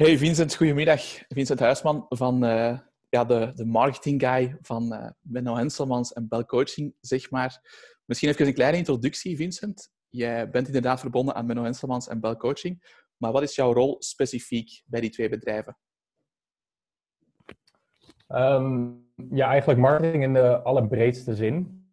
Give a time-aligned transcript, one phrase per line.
[0.00, 1.02] Hey Vincent, goedemiddag.
[1.28, 6.44] Vincent Huisman van uh, ja, de, de marketing guy van uh, Benno Henselmans en Bell
[6.44, 7.60] Coaching, zeg maar.
[8.04, 9.90] Misschien even een kleine introductie, Vincent.
[10.08, 13.02] Jij bent inderdaad verbonden aan Benno Henselmans en Bell Coaching.
[13.16, 15.78] Maar wat is jouw rol specifiek bij die twee bedrijven?
[18.28, 21.84] Um, ja, eigenlijk marketing in de allerbreedste zin.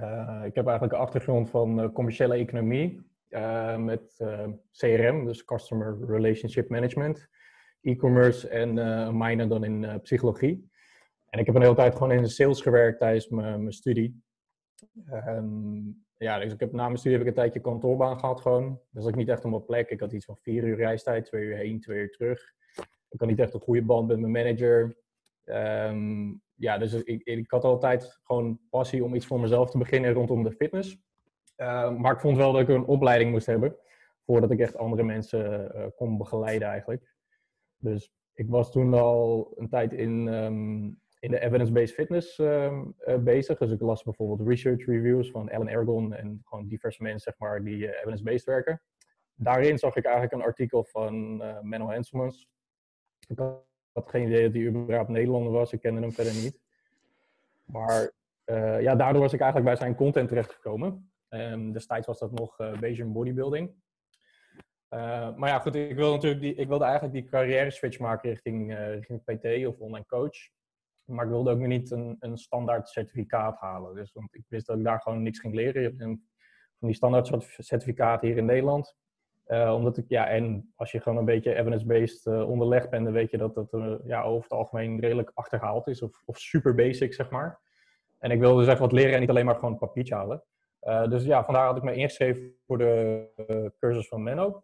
[0.00, 5.98] Uh, ik heb eigenlijk een achtergrond van commerciële economie uh, met uh, CRM, dus Customer
[6.06, 7.28] Relationship Management,
[7.80, 10.70] e-commerce en uh, een minor dan in psychologie.
[11.28, 14.22] En ik heb een hele tijd gewoon in de sales gewerkt tijdens mijn studie.
[15.12, 18.80] Um, ja, dus ik heb na mijn studie heb ik een tijdje kantoorbaan gehad gewoon.
[18.90, 19.90] Dus ik niet echt op mijn plek.
[19.90, 22.52] Ik had iets van vier uur reistijd, twee uur heen, twee uur terug.
[23.08, 24.96] Ik had niet echt een goede band met mijn manager.
[25.44, 30.12] Um, ja, dus ik, ik had altijd gewoon passie om iets voor mezelf te beginnen
[30.12, 30.98] rondom de fitness.
[31.56, 33.76] Uh, maar ik vond wel dat ik een opleiding moest hebben
[34.26, 37.14] voordat ik echt andere mensen uh, kon begeleiden eigenlijk.
[37.76, 43.16] Dus ik was toen al een tijd in, um, in de evidence-based fitness um, uh,
[43.16, 43.58] bezig.
[43.58, 47.64] Dus ik las bijvoorbeeld research reviews van Alan Ergon en gewoon diverse mensen zeg maar,
[47.64, 48.82] die evidence-based werken.
[49.34, 52.48] Daarin zag ik eigenlijk een artikel van Menno Henselmans.
[53.28, 53.38] Ik
[53.92, 55.72] had geen idee dat hij überhaupt Nederlander was.
[55.72, 56.60] Ik kende hem verder niet.
[57.64, 58.12] Maar
[58.82, 61.11] ja, daardoor was ik eigenlijk bij zijn content terechtgekomen.
[61.34, 63.74] Um, destijds was dat nog uh, Bayesian bodybuilding.
[64.90, 68.30] Uh, maar ja, goed, ik wilde natuurlijk die, ik wilde eigenlijk die carrière switch maken
[68.30, 70.36] richting, uh, richting PT of online coach.
[71.04, 73.94] Maar ik wilde ook niet een, een standaard certificaat halen.
[73.94, 75.82] Dus, want ik wist dat ik daar gewoon niks ging leren.
[75.82, 76.28] Je een,
[76.78, 78.96] van die standaard certificaten hier in Nederland.
[79.46, 83.38] Omdat ik, ja, en als je gewoon een beetje evidence-based onderlegd bent, dan weet je
[83.38, 86.02] dat dat ja, over het algemeen redelijk achterhaald is.
[86.02, 87.60] Of, of super basic, zeg maar.
[88.18, 90.42] En ik wilde dus echt wat leren en niet alleen maar gewoon een papiertje halen.
[90.82, 94.62] Uh, dus ja, vandaar had ik me ingeschreven voor de uh, cursus van Menno.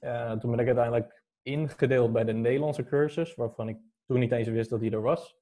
[0.00, 4.48] Uh, toen ben ik uiteindelijk ingedeeld bij de Nederlandse cursus, waarvan ik toen niet eens
[4.48, 5.36] wist dat die er was.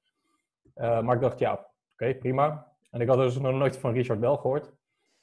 [0.74, 2.74] maar ik dacht, ja, oké, prima.
[2.90, 4.72] En ik had dus nog nooit van Richard Bell gehoord.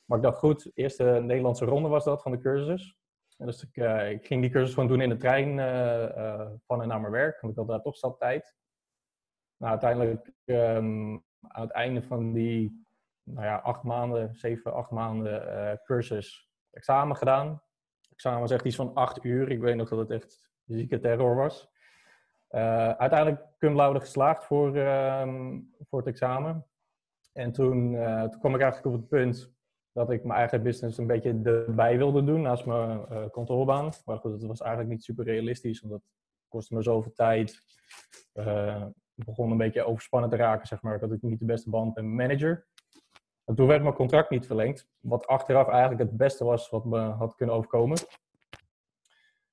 [0.05, 2.97] Maar ik dacht, goed, eerste Nederlandse ronde was dat van de cursus.
[3.37, 5.57] En dus ik, ging die cursus gewoon doen in de trein
[6.65, 8.55] van en naar mijn werk, want ik had daar toch zat tijd.
[9.57, 12.86] Nou, uiteindelijk um, aan het einde van die
[13.27, 17.61] nou ja, acht maanden, zeven, acht maanden uh, cursus examen gedaan.
[18.09, 19.51] Examen was echt iets van acht uur.
[19.51, 21.69] Ik weet nog dat het echt zieke terror was.
[22.51, 26.65] Uh, uiteindelijk cum laude geslaagd voor, uh, voor het examen.
[27.33, 29.55] En toen, uh, toen kwam ik eigenlijk op het punt
[29.91, 33.91] dat ik mijn eigen business een beetje erbij wilde doen naast mijn kantoorbaan.
[34.05, 36.01] Maar goed, dat was eigenlijk niet super realistisch, want dat
[36.47, 37.61] kostte me zoveel tijd.
[39.15, 40.99] ik begon een beetje overspannen te raken, zeg maar.
[40.99, 42.67] Dat ik niet de beste band met mijn manager.
[43.47, 46.99] En toen werd mijn contract niet verlengd, wat achteraf eigenlijk het beste was wat me
[46.99, 47.97] had kunnen overkomen.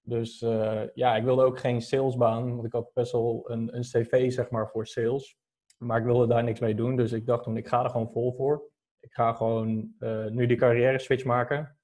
[0.00, 3.82] Dus uh, ja, ik wilde ook geen salesbaan, want ik had best wel een, een
[3.82, 5.38] cv zeg maar voor sales.
[5.78, 8.32] Maar ik wilde daar niks mee doen, dus ik dacht ik ga er gewoon vol
[8.32, 8.70] voor.
[9.00, 11.78] Ik ga gewoon uh, nu die carrière switch maken.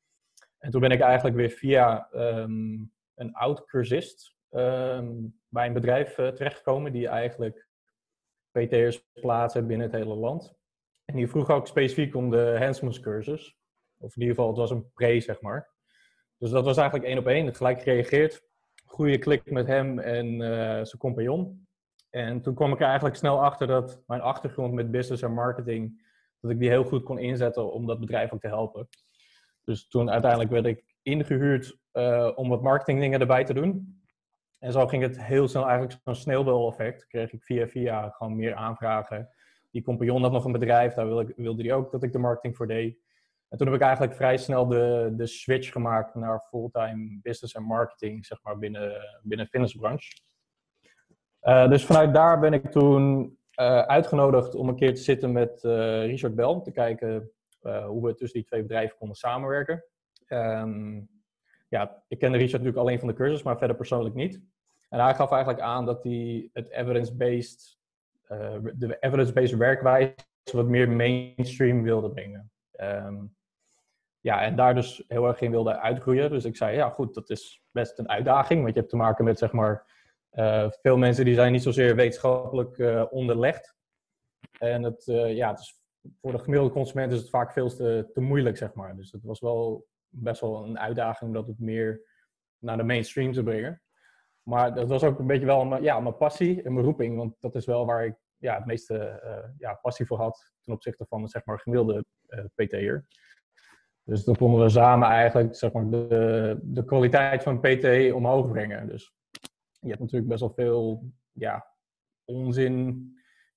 [0.58, 6.18] En toen ben ik eigenlijk weer via um, een oud cursist um, bij een bedrijf
[6.18, 7.68] uh, terechtgekomen die eigenlijk
[8.50, 10.59] PT'ers plaatsen binnen het hele land.
[11.10, 13.56] En die vroeg ook specifiek om de Handsmans cursus.
[13.98, 15.70] Of in ieder geval, het was een pre, zeg maar.
[16.38, 17.54] Dus dat was eigenlijk één op één.
[17.54, 18.42] Gelijk gereageerd.
[18.84, 21.68] Goede klik met hem en uh, zijn compagnon.
[22.10, 26.06] En toen kwam ik er eigenlijk snel achter dat mijn achtergrond met business en marketing,
[26.40, 28.88] dat ik die heel goed kon inzetten om dat bedrijf ook te helpen.
[29.64, 34.02] Dus toen uiteindelijk werd ik ingehuurd uh, om wat marketingdingen erbij te doen.
[34.58, 37.06] En zo ging het heel snel eigenlijk zo'n sneeuwbal-effect.
[37.06, 39.28] Kreeg ik via via gewoon meer aanvragen
[39.70, 42.66] die compagnon had nog een bedrijf, daar wilde, hij ook dat ik de marketing voor
[42.66, 42.98] deed.
[43.48, 47.62] En toen heb ik eigenlijk vrij snel de, de switch gemaakt naar fulltime business en
[47.62, 48.92] marketing, zeg maar, binnen,
[49.22, 50.20] binnen fitnessbranche.
[51.42, 53.20] Uh, dus vanuit daar ben ik toen
[53.60, 57.30] uh, uitgenodigd om een keer te zitten met uh, Richard Bell, om te kijken
[57.86, 59.84] hoe we tussen die twee bedrijven konden samenwerken.
[60.28, 61.08] Um,
[61.68, 64.40] ja, ik kende Richard natuurlijk alleen van de cursus, maar verder persoonlijk niet.
[64.88, 67.78] En hij gaf eigenlijk aan dat hij het evidence-based
[68.74, 70.14] de evidence-based werkwijze
[70.52, 72.50] wat meer mainstream wilde brengen.
[72.80, 73.36] Um,
[74.20, 76.30] ja, en daar dus heel erg in wilde uitgroeien.
[76.30, 78.62] Dus ik zei, ja goed, dat is best een uitdaging.
[78.62, 79.86] Want je hebt te maken met, zeg maar,
[80.32, 83.76] uh, veel mensen die zijn niet zozeer wetenschappelijk uh, onderlegd.
[84.58, 85.80] En het, ja, het is,
[86.20, 88.96] voor de gemiddelde consument is het vaak veel te, te moeilijk, zeg maar.
[88.96, 92.00] Dus het was wel best wel een uitdaging om dat meer
[92.58, 93.82] naar de mainstream te brengen.
[94.42, 97.16] Maar dat was ook een beetje wel mijn, ja, mijn passie en mijn roeping.
[97.16, 100.72] Want dat is wel waar ik ja, het meeste uh, ja, passie voor had ten
[100.72, 103.06] opzichte van zeg maar, gemiddelde uh, PT'er.
[104.04, 108.88] Dus dan konden we samen eigenlijk zeg maar, de, de kwaliteit van PT omhoog brengen.
[108.88, 109.14] Dus
[109.80, 111.66] je hebt natuurlijk best wel veel ja,
[112.24, 113.08] onzin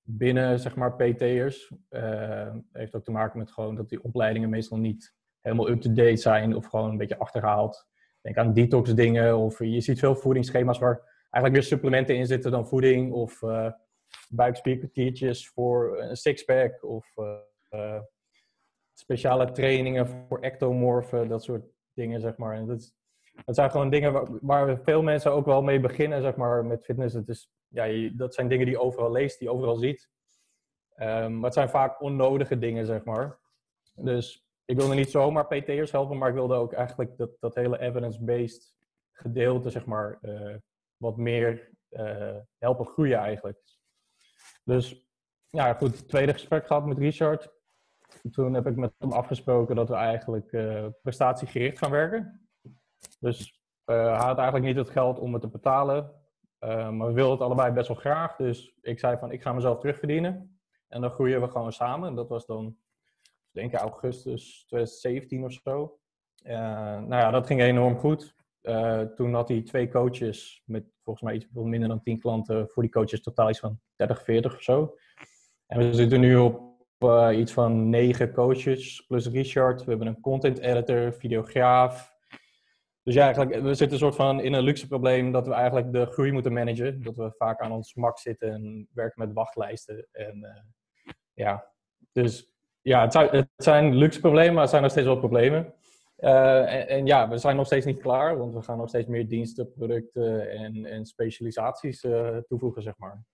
[0.02, 1.72] binnen, zeg maar, PT'ers.
[1.90, 6.54] Uh, heeft ook te maken met gewoon dat die opleidingen meestal niet helemaal up-to-date zijn
[6.54, 7.86] of gewoon een beetje achtergehaald.
[8.24, 12.50] Denk aan detox dingen of je ziet veel voedingsschema's waar eigenlijk meer supplementen in zitten
[12.50, 13.70] dan voeding of uh,
[15.54, 17.16] voor een sixpack of
[17.70, 18.00] uh,
[18.92, 22.56] speciale trainingen voor ectomorfen, dat soort dingen, zeg maar.
[22.56, 22.94] En dat,
[23.44, 27.14] dat zijn gewoon dingen waar, veel mensen ook wel mee beginnen, zeg maar, met fitness.
[27.14, 30.08] Het is, ja, dat zijn dingen die je overal leest, die je overal ziet.
[30.96, 33.38] Um, maar het zijn vaak onnodige dingen, zeg maar.
[33.94, 37.80] Dus ik wilde niet zomaar PT'ers helpen, maar ik wilde ook eigenlijk dat, dat hele
[37.80, 38.74] evidence-based
[39.12, 40.54] gedeelte, zeg maar, uh,
[40.96, 43.58] wat meer uh, helpen groeien eigenlijk.
[44.64, 45.08] Dus
[45.48, 47.52] ja, goed, tweede gesprek gehad met Richard.
[48.30, 52.48] Toen heb ik met hem afgesproken dat we eigenlijk uh, prestatiegericht gaan werken.
[53.20, 56.22] Dus hij had eigenlijk niet het geld om het te betalen.
[56.58, 58.36] Maar we wilden het allebei best wel graag.
[58.36, 60.60] Dus ik zei van, ik ga mezelf terugverdienen.
[60.88, 62.08] En dan groeien we gewoon samen.
[62.08, 62.76] En dat was dan,
[63.54, 65.98] denk augustus 2017 of zo.
[66.42, 68.34] nou ja, dat ging enorm goed.
[69.14, 72.68] toen had hij twee coaches met volgens mij iets minder dan 10 klanten.
[72.68, 74.96] Voor die coaches totaal iets van 30, 40 of zo.
[75.66, 79.84] En we zitten nu op uh, iets van negen coaches plus Richard.
[79.84, 82.12] We hebben een content editor, videograaf.
[83.02, 85.92] Dus ja, eigenlijk, we zitten een soort van in een luxe probleem dat we eigenlijk
[85.92, 87.02] de groei moeten managen.
[87.02, 90.08] Dat we vaak aan ons mak zitten en werken met wachtlijsten.
[90.12, 90.66] En
[91.32, 91.72] ja,
[92.12, 92.53] dus
[92.84, 95.74] ja, het zijn, het zijn, luxe problemen, maar het zijn nog steeds wel problemen.
[96.18, 99.28] Uh, en, ja, we zijn nog steeds niet klaar, want we gaan nog steeds meer
[99.28, 102.06] diensten, producten en, en specialisaties
[102.46, 103.24] toevoegen, zeg maar.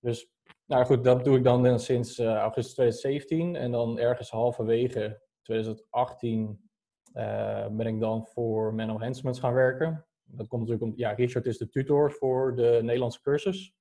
[0.00, 0.28] Dus
[0.66, 3.56] nou goed, dat doe ik dan sinds uh, augustus 2017.
[3.56, 6.70] En dan ergens halverwege 2018
[7.14, 10.06] uh, ben ik dan voor Menno Hensmans gaan werken.
[10.24, 13.74] Dat komt natuurlijk om, ja, Richard is de tutor voor de Nederlandse cursus.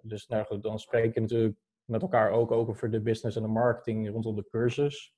[0.00, 1.56] Dus nou goed, dan spreken we natuurlijk
[1.88, 5.16] met elkaar ook over de business en de marketing rondom de cursus.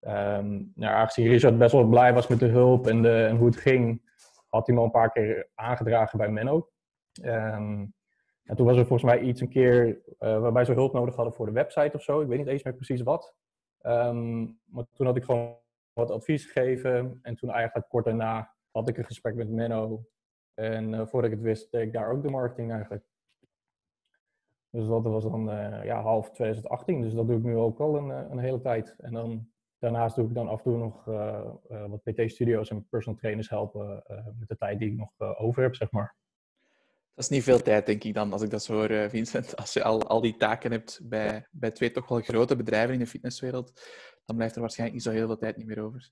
[0.00, 3.46] Um, nou, aangezien Richard best wel blij was met de hulp en, de, en hoe
[3.46, 4.10] het ging,
[4.48, 6.68] had hij me al een paar keer aangedragen bij Menno.
[7.24, 7.94] Um,
[8.44, 11.34] en toen was er volgens mij iets een keer uh, waarbij ze hulp nodig hadden
[11.34, 12.20] voor de website of zo.
[12.20, 13.34] Ik weet niet eens meer precies wat.
[13.82, 15.56] Um, maar toen had ik gewoon
[15.92, 17.18] wat advies gegeven.
[17.22, 20.04] En toen eigenlijk kort daarna had ik een gesprek met Menno.
[20.54, 23.04] En uh, voordat ik het wist, deed ik daar ook de marketing eigenlijk.
[24.72, 27.00] Dus dat was dan uh, ja, half 2018.
[27.00, 28.94] Dus dat doe ik nu ook al een, een hele tijd.
[28.98, 29.48] En dan,
[29.78, 31.04] daarnaast doe ik dan af en toe nog
[31.88, 34.02] wat PT-studio's en personal trainers helpen
[34.38, 36.16] met de tijd die ik nog over heb, zeg maar.
[37.14, 39.56] Dat is niet veel tijd, denk ik dan, als ik dat zo hoor, eh, Vincent.
[39.56, 42.98] Als je al, al die taken hebt bij, bij twee toch wel grote bedrijven in
[42.98, 43.72] de fitnesswereld,
[44.24, 46.10] dan blijft er waarschijnlijk niet zo heel veel tijd niet meer over.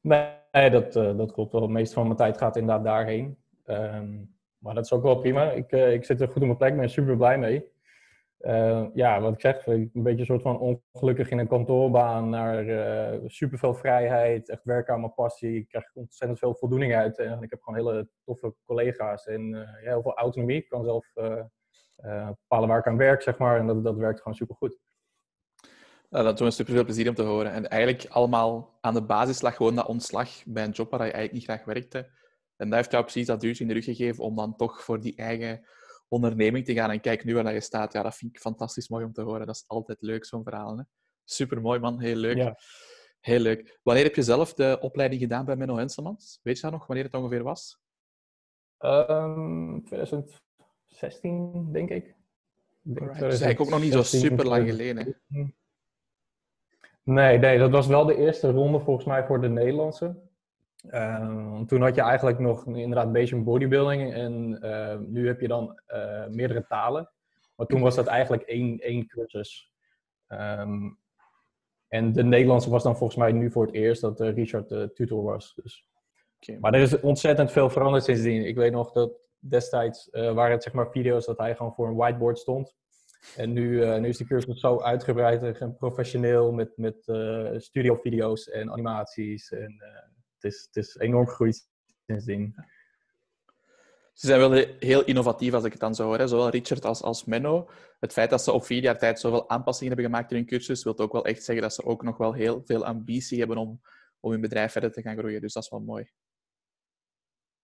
[0.00, 1.62] Nee, dat, dat klopt wel.
[1.62, 3.36] Het meeste van mijn tijd gaat inderdaad daarheen.
[3.66, 4.33] Um,
[4.64, 5.50] maar dat is ook wel prima.
[5.50, 7.72] Ik, uh, ik zit er goed op mijn plek, ben super blij mee.
[8.40, 12.64] Uh, ja, wat ik zeg, een beetje een soort van ongelukkig in een kantoorbaan naar
[12.64, 15.56] uh, superveel vrijheid, echt werken aan mijn passie.
[15.56, 20.02] Ik krijg ontzettend veel voldoening uit en ik heb gewoon hele toffe collega's en heel
[20.02, 20.56] veel autonomie.
[20.56, 21.12] Ik kan zelf
[22.36, 24.78] bepalen waar ik aan werk, zeg maar, en dat, dat werkt gewoon supergoed.
[26.10, 27.52] Nou, dat doet me veel plezier om te horen.
[27.52, 31.12] En eigenlijk allemaal aan de basis lag gewoon dat ontslag bij een job waar je
[31.12, 32.10] eigenlijk niet graag werkte.
[32.56, 35.00] En dat heeft jou precies dat duwtje in de rug gegeven om dan toch voor
[35.00, 35.66] die eigen
[36.08, 37.92] onderneming te gaan en kijk nu waar je staat.
[37.92, 39.46] Ja, dat vind ik fantastisch mooi om te horen.
[39.46, 40.76] Dat is altijd leuk, zo'n verhaal.
[40.76, 40.82] Hè?
[41.24, 42.00] Super mooi, man.
[42.00, 42.36] Heel leuk.
[42.36, 42.58] Ja.
[43.20, 43.78] Heel leuk.
[43.82, 46.40] Wanneer heb je zelf de opleiding gedaan bij Menno Henselmans?
[46.42, 47.82] Weet je dat nog, wanneer het ongeveer was?
[48.78, 52.14] Um, 2016, denk ik.
[52.80, 55.16] Denk Dat is eigenlijk ook nog niet zo super lang geleden.
[57.02, 60.22] Nee, nee, dat was wel de eerste ronde volgens mij voor de Nederlandse.
[60.90, 65.80] Uh, toen had je eigenlijk nog inderdaad Bayesian bodybuilding en uh, nu heb je dan
[65.94, 67.10] uh, meerdere talen.
[67.56, 69.72] Maar toen was dat eigenlijk één, één cursus.
[70.28, 70.98] Um,
[71.88, 75.22] en de Nederlandse was dan volgens mij nu voor het eerst dat Richard de tutor
[75.22, 75.54] was.
[75.62, 75.86] Dus.
[76.40, 76.58] Okay.
[76.60, 78.46] Maar er is ontzettend veel veranderd sindsdien.
[78.46, 81.96] Ik weet nog dat destijds waren het zeg maar video's dat hij gewoon voor een
[81.96, 82.74] whiteboard stond.
[83.36, 86.96] En nu, nu is de cursus zo uitgebreid en professioneel met, met
[87.62, 89.82] studiovideo's en animaties en
[90.44, 91.68] is, het is enorm gegroeid
[92.06, 92.54] sindsdien.
[94.12, 96.28] Ze zijn wel heel innovatief, als ik het dan zo hoor.
[96.28, 97.68] Zowel Richard als, als Menno.
[98.00, 100.84] Het feit dat ze op vier jaar tijd zoveel aanpassingen hebben gemaakt in hun cursus,
[100.84, 103.80] wil ook wel echt zeggen dat ze ook nog wel heel veel ambitie hebben om,
[104.20, 105.40] om hun bedrijf verder te gaan groeien.
[105.40, 106.10] Dus dat is wel mooi.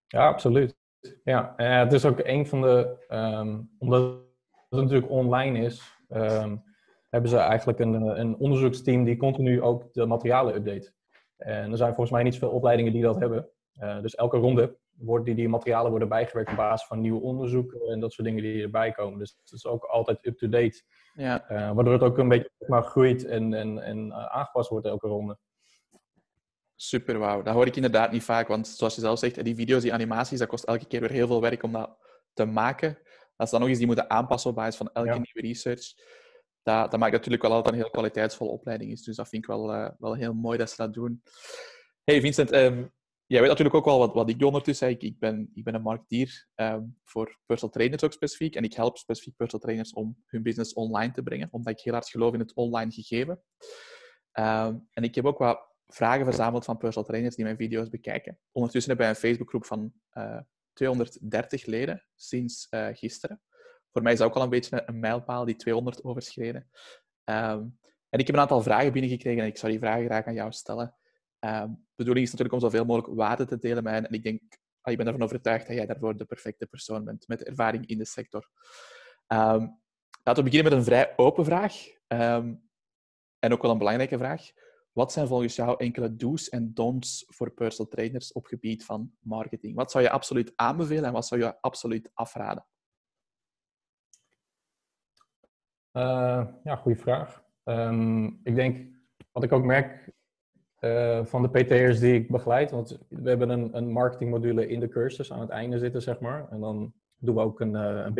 [0.07, 0.77] Ja, absoluut.
[1.25, 3.05] Ja, uh, het is ook een van de...
[3.09, 4.03] Um, omdat
[4.69, 6.63] het natuurlijk online is, um,
[7.09, 10.93] hebben ze eigenlijk een, een onderzoeksteam die continu ook de materialen update.
[11.41, 13.49] En er zijn volgens mij niet zoveel opleidingen die dat hebben.
[13.81, 17.73] Uh, dus elke ronde worden die, die materialen worden bijgewerkt op basis van nieuw onderzoek
[17.73, 19.19] en dat soort dingen die erbij komen.
[19.19, 20.83] Dus het is ook altijd up-to-date.
[21.15, 21.45] Ja.
[21.49, 25.39] waardoor het ook een beetje maar, groeit en, en, en aangepast wordt elke ronde.
[26.77, 27.43] Super, wauw.
[27.43, 30.39] Dat hoor ik inderdaad niet vaak, want zoals je zelf zegt, die video's, die animaties,
[30.39, 31.97] dat kost elke keer weer heel veel werk om dat
[32.33, 32.99] te maken.
[33.37, 35.95] Als ze dan nog eens die moeten aanpassen op basis van elke nieuwe research,
[36.71, 39.03] dat, dat maakt natuurlijk wel altijd een heel kwaliteitsvolle opleiding is.
[39.03, 41.23] Dus dat vind ik wel, uh, wel heel mooi dat ze dat doen.
[42.05, 42.93] Hey Vincent, um,
[43.27, 44.89] jij weet natuurlijk ook wel wat, wat ik doe ondertussen.
[44.89, 48.55] Ik, ik, ben, ik ben een marketeer um, voor personal trainers ook specifiek.
[48.55, 51.93] En ik help specifiek personal trainers om hun business online te brengen, omdat ik heel
[51.93, 53.43] hard geloof in het online gegeven.
[54.33, 58.39] Um, en ik heb ook wat vragen verzameld van personal trainers die mijn video's bekijken.
[58.53, 63.43] Ondertussen hebben wij een Facebookgroep van uh, eh, 230 leden sinds uh, gisteren.
[63.93, 66.71] Voor mij is dat ook al een beetje een, mijlpaal, die 200 overschreden.
[67.25, 67.79] Um,
[68.09, 70.53] en ik heb een aantal vragen binnengekregen en ik zou die vragen graag aan jou
[70.53, 70.95] stellen.
[71.41, 74.07] Um, de bedoeling is natuurlijk om zoveel mogelijk waarde te delen met.
[74.07, 74.43] En ik denk,
[74.81, 77.99] ah, ik ben ervan overtuigd dat jij daarvoor de perfecte persoon bent met ervaring in
[77.99, 78.49] de sector.
[79.29, 79.81] Um,
[80.23, 81.75] laten we beginnen met een vrij open vraag.
[83.39, 84.43] en ook wel een belangrijke vraag.
[84.93, 89.75] Wat zijn volgens jou enkele do's en don'ts voor personal trainers op gebied van marketing?
[89.75, 92.67] Wat zou je absoluut aanbevelen en wat zou je absoluut afraden?
[95.93, 97.43] Uh, ja, goede vraag.
[97.65, 98.87] Um, ik denk,
[99.33, 100.11] wat ik ook merk
[100.81, 104.89] uh, van de PT'ers die ik begeleid, want we hebben een, een marketingmodule in de
[104.89, 106.49] cursus aan het einde zitten, zeg maar.
[106.51, 108.15] En dan doen we ook een, uh, een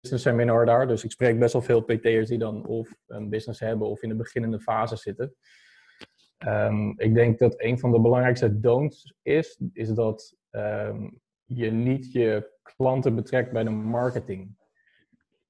[0.00, 0.88] business seminar daar.
[0.88, 4.08] Dus ik spreek best wel veel PT'ers die dan of een business hebben of in
[4.08, 5.34] de beginnende fase zitten.
[6.46, 12.12] Um, ik denk dat een van de belangrijkste don'ts is, is dat um, je niet
[12.12, 14.56] je klanten betrekt bij de marketing.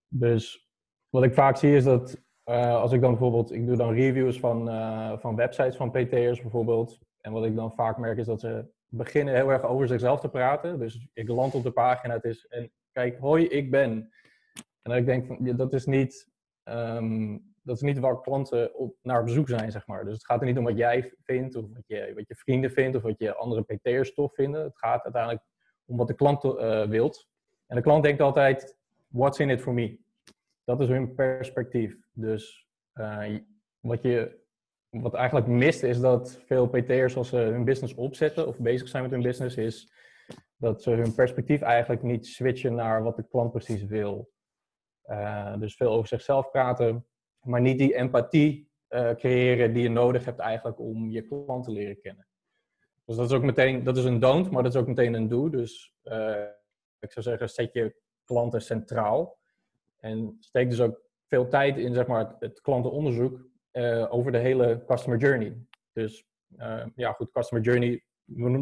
[0.09, 0.66] Dus
[1.11, 4.41] wat ik vaak zie is dat uh, als ik dan bijvoorbeeld, ik doe dan reviews
[4.41, 6.99] van, uh, van websites van PT'ers bijvoorbeeld.
[7.21, 10.29] En wat ik dan vaak merk is dat ze beginnen heel erg over zichzelf te
[10.29, 10.79] praten.
[10.79, 13.91] Dus ik land op de pagina, het is en kijk, hoi, ik ben.
[14.83, 16.29] En dan ik denk van, dat is niet
[16.65, 20.05] um, dat is niet waar klanten op, naar bezoek zijn, zeg maar.
[20.05, 22.71] Dus het gaat er niet om wat jij vindt, of wat je, wat je vrienden
[22.71, 24.63] vindt, of wat je andere PT'ers tof vinden.
[24.63, 25.43] Het gaat uiteindelijk
[25.85, 27.29] om wat de klant uh, wilt.
[27.67, 29.99] En de klant denkt altijd, what's in it for me?
[30.67, 31.97] Dat is hun perspectief.
[32.13, 33.39] Dus uh,
[33.81, 34.45] wat je
[34.89, 39.03] wat eigenlijk mist is dat veel PT'ers als ze hun business opzetten of bezig zijn
[39.03, 39.93] met hun business, is
[40.57, 44.31] dat ze hun perspectief eigenlijk niet switchen naar wat de klant precies wil.
[45.05, 47.07] Uh, dus veel over zichzelf praten,
[47.41, 51.71] maar niet die empathie uh, creëren die je nodig hebt eigenlijk om je klant te
[51.71, 52.27] leren kennen.
[53.05, 55.29] Dus dat is ook meteen, dat is een don't, maar dat is ook meteen een
[55.29, 55.51] do.
[55.51, 55.95] Dus
[56.99, 59.39] ik zou zeggen, zet je klanten centraal.
[60.07, 64.85] En steek dus ook veel tijd in zeg maar, het, klantenonderzoek uh, over de hele
[64.87, 65.57] customer journey.
[65.93, 66.25] Dus
[66.95, 68.05] ja, goed, customer journey,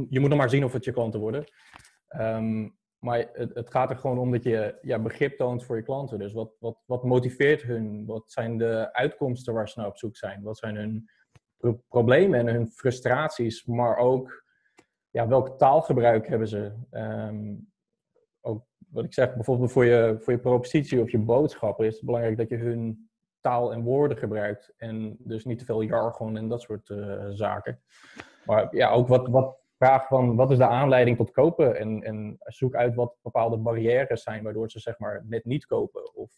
[0.08, 1.44] je moet nog maar zien of het je klanten worden.
[2.20, 5.82] Um, maar het, het, gaat er gewoon om dat je ja, begrip toont voor je
[5.82, 6.18] klanten.
[6.18, 8.06] Dus wat, wat, wat motiveert hun?
[8.06, 10.42] Wat zijn de uitkomsten waar ze naar op zoek zijn?
[10.42, 11.08] Wat zijn hun
[11.88, 13.64] problemen en hun frustraties?
[13.64, 14.44] Maar ook
[15.10, 16.72] ja, welk taalgebruik hebben ze?
[16.90, 17.72] Um,
[18.94, 22.36] wat ik zeg, bijvoorbeeld voor je, voor je propositie of je boodschappen is het belangrijk
[22.36, 23.08] dat je hun
[23.40, 24.72] taal en woorden gebruikt.
[24.76, 27.80] En dus niet te veel jargon en dat soort uh, zaken.
[28.44, 32.36] Maar ja, ook wat, wat, vraag van wat is de aanleiding tot kopen en, en
[32.38, 36.14] zoek uit wat bepaalde barrières zijn waardoor ze zeg maar net niet kopen.
[36.14, 36.32] Of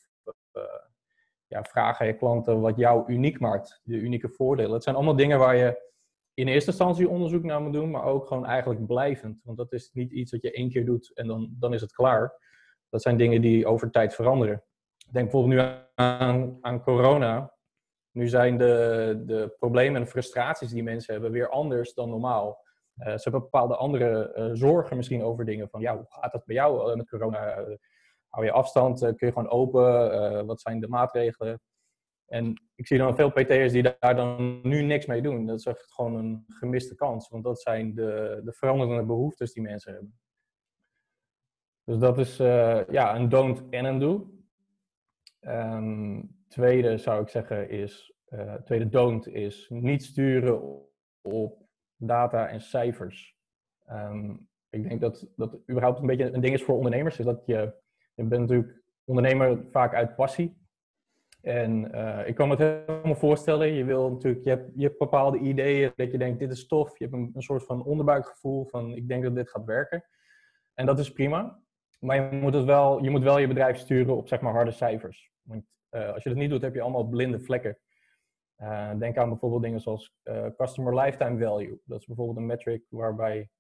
[0.53, 0.63] uh,
[1.47, 4.73] ja, vraag aan je klanten wat jou uniek maakt, de unieke voordelen.
[4.73, 5.85] Het zijn allemaal dingen waar je
[6.35, 9.41] in eerste instantie onderzoek naar moet doen, maar ook gewoon eigenlijk blijvend.
[9.45, 11.93] Want dat is niet iets wat je één keer doet en dan, dan is het
[11.93, 12.46] klaar.
[12.97, 14.63] Dat zijn dingen die over tijd veranderen.
[15.11, 17.55] Denk bijvoorbeeld nu aan, aan corona.
[18.11, 22.65] Nu zijn de, de problemen en frustraties die mensen hebben weer anders dan normaal.
[22.99, 25.69] Uh, ze hebben bepaalde andere uh, zorgen misschien over dingen.
[25.69, 27.65] Van ja, hoe gaat dat bij jou uh, met corona?
[28.29, 29.01] hou je afstand?
[29.01, 30.47] kun je gewoon open?
[30.47, 31.61] wat zijn de maatregelen?
[32.27, 35.47] En ik zie dan veel PT'ers die daar dan nu niks mee doen.
[35.47, 37.29] Dat is echt gewoon een gemiste kans.
[37.29, 40.19] Want dat zijn de, de veranderende behoeftes die mensen hebben.
[41.87, 44.31] Dus dat is ja, een don't en een do.
[45.41, 48.15] Um, tweede zou ik zeggen is,
[48.65, 50.85] tweede don't is niet sturen
[51.23, 51.63] op
[51.97, 53.37] data en cijfers.
[53.85, 54.35] Ehm,
[54.71, 57.19] ik denk dat dat überhaupt een beetje een ding is voor ondernemers.
[57.19, 57.75] Is dat je,
[58.15, 60.65] je bent natuurlijk ondernemer vaak uit passie.
[61.41, 63.73] En uh, ik kan me het helemaal voorstellen.
[63.73, 66.99] Je wil natuurlijk, je hebt, je hebt bepaalde ideeën dat je denkt, dit is tof.
[66.99, 70.05] Je hebt een, een soort van onderbuikgevoel van, ik denk dat dit gaat werken.
[70.75, 71.59] En dat is prima.
[72.07, 74.71] Maar je moet, het wel, je moet wel je bedrijf sturen op zeg maar harde
[74.71, 75.31] cijfers.
[75.43, 77.79] Want uh, als je dat niet doet, heb je allemaal blinde vlekken.
[78.59, 81.81] Uh, denk aan bijvoorbeeld dingen zoals uh, Customer Lifetime Value.
[81.85, 83.51] Dat is bijvoorbeeld een metric waarbij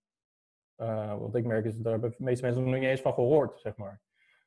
[1.18, 3.76] wat ik merk is, daar hebben de meeste mensen nog niet eens van gehoord, zeg
[3.76, 4.00] maar.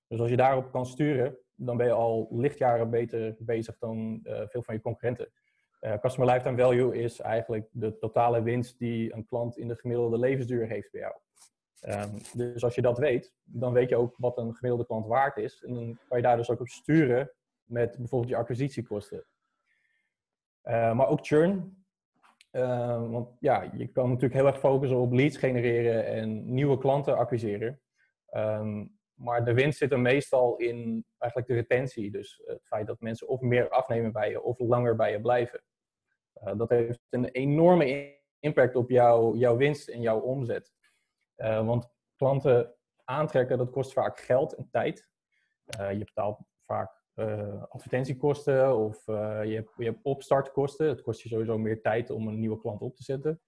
[0.07, 4.63] Dus als je daarop kan sturen, dan ben je al lichtjaren beter bezig dan veel
[4.63, 5.31] van je concurrenten.
[6.01, 10.67] customer lifetime value is eigenlijk de totale winst die een klant in de gemiddelde levensduur
[10.67, 11.15] heeft bij jou.
[11.87, 15.37] Um, dus als je dat weet, dan weet je ook wat een gemiddelde klant waard
[15.37, 15.63] is.
[15.63, 17.31] En dan kan je daar dus ook op sturen
[17.63, 19.25] met bijvoorbeeld je acquisitiekosten.
[20.63, 21.83] Uh, maar ook churn.
[22.51, 27.17] Uh, want ja, je kan natuurlijk heel erg focussen op leads genereren en nieuwe klanten
[27.17, 27.81] acquiseren.
[29.13, 32.11] Maar de winst zit er meestal in eigenlijk de retentie.
[32.11, 35.61] Dus het feit dat mensen of meer afnemen bij je of langer bij je blijven.
[36.43, 40.73] Uh, dat heeft een enorme impact op jouw, jouw winst en jouw omzet.
[41.39, 45.09] Uh, want klanten aantrekken, dat kost vaak geld en tijd.
[45.79, 50.87] Uh, je betaalt vaak uh, advertentiekosten of je, hebt, je hebt opstartkosten.
[50.87, 53.41] Het kost je sowieso meer tijd om een nieuwe klant op te zetten.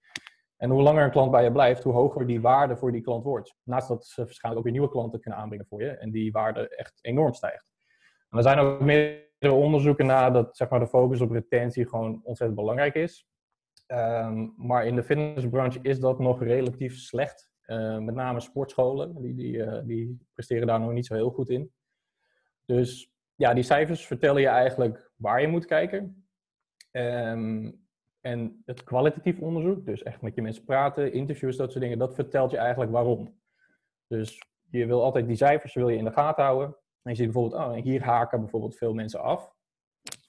[0.56, 3.24] En hoe langer een klant bij je blijft, hoe hoger die waarde voor die klant
[3.24, 3.54] wordt.
[3.62, 5.90] Naast dat ze waarschijnlijk ook weer nieuwe klanten kunnen aanbrengen voor je.
[5.90, 7.70] En die waarde echt enorm stijgt.
[8.28, 12.20] En er zijn ook meerdere onderzoeken naar dat zeg maar, de focus op retentie gewoon
[12.24, 13.26] ontzettend belangrijk is.
[13.86, 17.50] Um, maar in de fitnessbranche is dat nog relatief slecht.
[17.72, 21.48] Uh, met name sportscholen, die, die, uh, die presteren daar nog niet zo heel goed
[21.48, 21.72] in.
[22.64, 26.26] Dus ja, die cijfers vertellen je eigenlijk waar je moet kijken.
[26.92, 27.80] Um,
[28.20, 32.14] en het kwalitatief onderzoek, dus echt met je mensen praten, interviews, dat soort dingen, dat
[32.14, 33.40] vertelt je eigenlijk waarom.
[34.06, 36.76] Dus je wil altijd die cijfers wil je in de gaten houden.
[37.02, 39.52] En je ziet bijvoorbeeld, oh, hier haken bijvoorbeeld veel mensen af.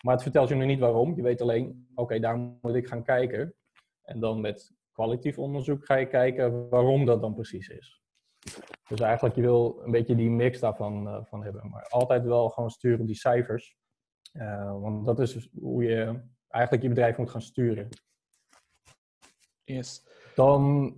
[0.01, 1.15] Maar het vertelt je nog niet waarom.
[1.15, 3.55] Je weet alleen, oké, daar moet ik gaan kijken.
[4.01, 8.01] En dan met kwalitatief onderzoek ga je kijken waarom dat dan precies is.
[8.88, 11.69] Dus eigenlijk, je wil een beetje die mix daarvan uh, van hebben.
[11.69, 13.77] Maar altijd wel gewoon sturen die cijfers.
[14.33, 17.89] Uh, want dat is dus hoe je eigenlijk je bedrijf moet gaan sturen.
[19.63, 20.07] Yes.
[20.35, 20.95] Dan...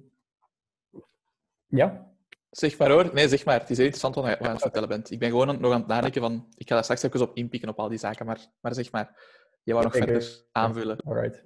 [1.65, 2.13] Ja?
[2.49, 3.13] Zeg maar hoor.
[3.13, 3.59] Nee, zeg maar.
[3.59, 5.11] Het is heel interessant wat je aan het vertellen bent.
[5.11, 6.47] Ik ben gewoon nog aan het nadenken van...
[6.55, 9.33] Ik ga daar straks even op inpikken op al die zaken, maar, maar zeg maar.
[9.63, 10.97] Je wou nog verder aanvullen.
[11.01, 11.45] Alright.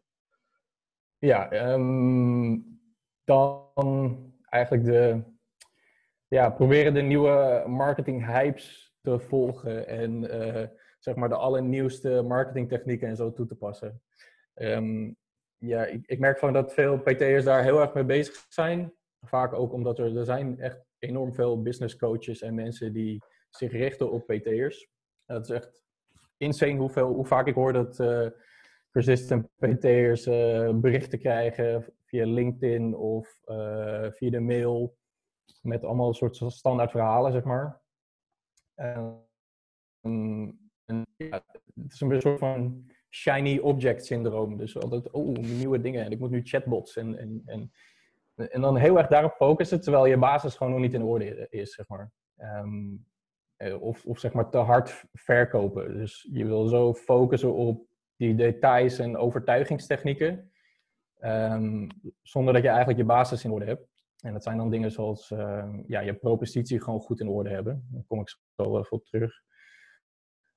[1.20, 2.80] Ja, um,
[3.24, 5.24] dan eigenlijk de,
[6.28, 10.68] ja, proberen de nieuwe marketing hypes te volgen en uh,
[11.00, 14.02] zeg maar de allernieuwste marketingtechnieken en zo toe te passen.
[14.56, 15.18] Um,
[15.58, 18.94] ja, ik, ik, merk gewoon dat veel PT'ers daar heel erg mee bezig zijn.
[19.22, 23.72] Vaak ook omdat er, er zijn echt enorm veel business coaches en mensen die zich
[23.72, 24.90] richten op PT'ers.
[25.26, 25.84] Dat is echt
[26.38, 28.28] insane hoeveel, hoe vaak ik hoor dat uh,
[29.06, 34.98] persistent PT'ers uh, berichten krijgen via LinkedIn of uh, via de mail
[35.62, 37.82] met allemaal soort standaard verhalen, zeg maar.
[38.76, 39.28] En,
[40.86, 44.58] het is een soort van shiny object syndroom.
[44.58, 47.72] Dus altijd, oh, nieuwe dingen en ik moet nu chatbots en, en, en,
[48.36, 51.74] en dan heel erg daarop focussen, terwijl je basis gewoon nog niet in orde is,
[51.74, 52.12] zeg maar.
[52.38, 53.06] Um,
[53.80, 55.98] of, of zeg maar te hard verkopen.
[55.98, 57.89] Dus je wil zo focussen op
[58.20, 60.52] die details en overtuigingstechnieken.
[61.22, 61.88] Um,
[62.22, 63.88] zonder dat je eigenlijk je basis in orde hebt.
[64.22, 67.88] En dat zijn dan dingen zoals uh, ja, je propositie gewoon goed in orde hebben.
[67.92, 69.42] Daar kom ik zo even op terug.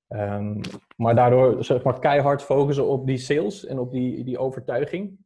[0.08, 0.60] Um,
[0.96, 5.18] maar daardoor zeg maar, keihard focussen op die sales en op die, die overtuiging.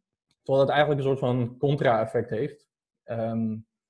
[0.42, 2.68] Terwijl het eigenlijk een soort van contra-effect heeft.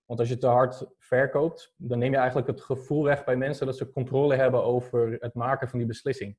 [0.05, 3.67] Want als je te hard verkoopt, dan neem je eigenlijk het gevoel weg bij mensen
[3.67, 6.37] dat ze controle hebben over het maken van die beslissing.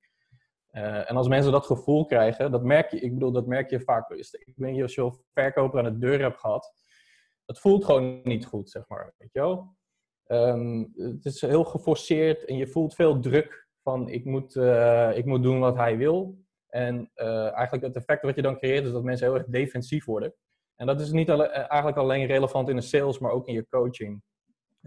[0.72, 3.80] Uh, en als mensen dat gevoel krijgen, dat merk je, ik bedoel, dat merk je
[3.80, 4.10] vaak.
[4.10, 6.74] Ik weet niet of je verkoper aan de deur hebt gehad.
[7.46, 9.14] Het voelt gewoon niet goed, zeg maar.
[9.18, 9.76] Weet je wel?
[10.28, 15.26] Um, het is heel geforceerd en je voelt veel druk van ik moet, uh, ik
[15.26, 16.38] moet doen wat hij wil.
[16.68, 20.06] En uh, eigenlijk het effect wat je dan creëert is dat mensen heel erg defensief
[20.06, 20.34] worden.
[20.76, 23.68] En dat is niet alle, eigenlijk alleen relevant in de sales, maar ook in je
[23.70, 24.22] coaching.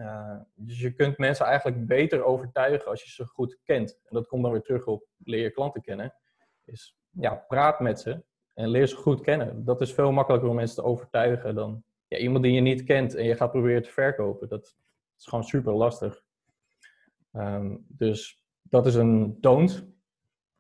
[0.01, 4.01] Uh, dus je kunt mensen eigenlijk beter overtuigen als je ze goed kent.
[4.05, 6.15] En dat komt dan weer terug op leer je klanten kennen.
[6.65, 8.23] Is ja, praat met ze
[8.55, 9.65] en leer ze goed kennen.
[9.65, 13.15] Dat is veel makkelijker om mensen te overtuigen dan ja, iemand die je niet kent
[13.15, 14.49] en je gaat proberen te verkopen.
[14.49, 14.77] Dat
[15.19, 16.25] is gewoon super lastig.
[17.33, 19.87] Um, dus dat is een don't.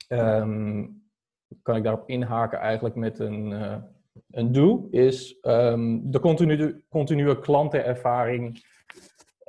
[0.09, 1.03] Um,
[1.62, 3.76] kan ik daarop inhaken eigenlijk met een, uh,
[4.31, 8.62] een do, is um, de continue, continue klantenervaring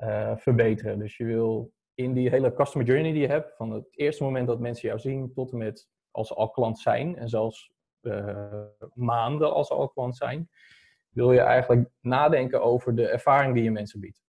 [0.01, 0.99] uh, verbeteren.
[0.99, 4.47] Dus je wil in die hele customer journey die je hebt, van het eerste moment
[4.47, 8.63] dat mensen jou zien tot en met als ze al klant zijn en zelfs uh,
[8.93, 10.49] maanden als ze al klant zijn,
[11.09, 14.23] wil je eigenlijk nadenken over de ervaring die je mensen biedt.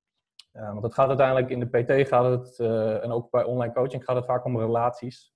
[0.53, 2.59] Uh, want het gaat uiteindelijk in de PT gaat het,
[3.03, 5.33] en ook bij online coaching gaat het vaak om relaties.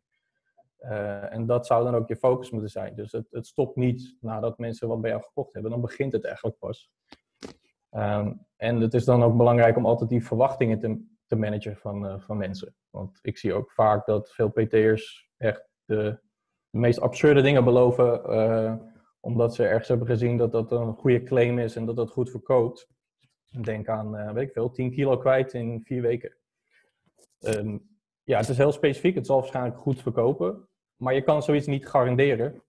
[1.31, 2.95] En dat zou dan ook je focus moeten zijn.
[2.95, 5.71] Dus het, het, stopt niet nadat mensen wat bij jou gekocht hebben.
[5.71, 6.91] Dan begint het eigenlijk pas.
[7.91, 12.21] Um, en het is dan ook belangrijk om altijd die verwachtingen te, te managen van,
[12.21, 12.75] van mensen.
[12.91, 16.19] Want ik zie ook vaak dat veel PT'ers echt de,
[16.71, 18.23] meest absurde dingen beloven,
[19.21, 22.31] omdat ze ergens hebben gezien dat dat een goede claim is en dat dat goed
[22.31, 22.89] verkoopt.
[23.63, 26.37] Denk aan, weet ik veel, 10 kilo kwijt in vier weken.
[27.41, 27.79] Ehm,
[28.23, 29.15] ja, het is heel specifiek.
[29.15, 30.69] Het zal waarschijnlijk goed verkopen.
[30.97, 32.63] Maar je kan zoiets niet garanderen.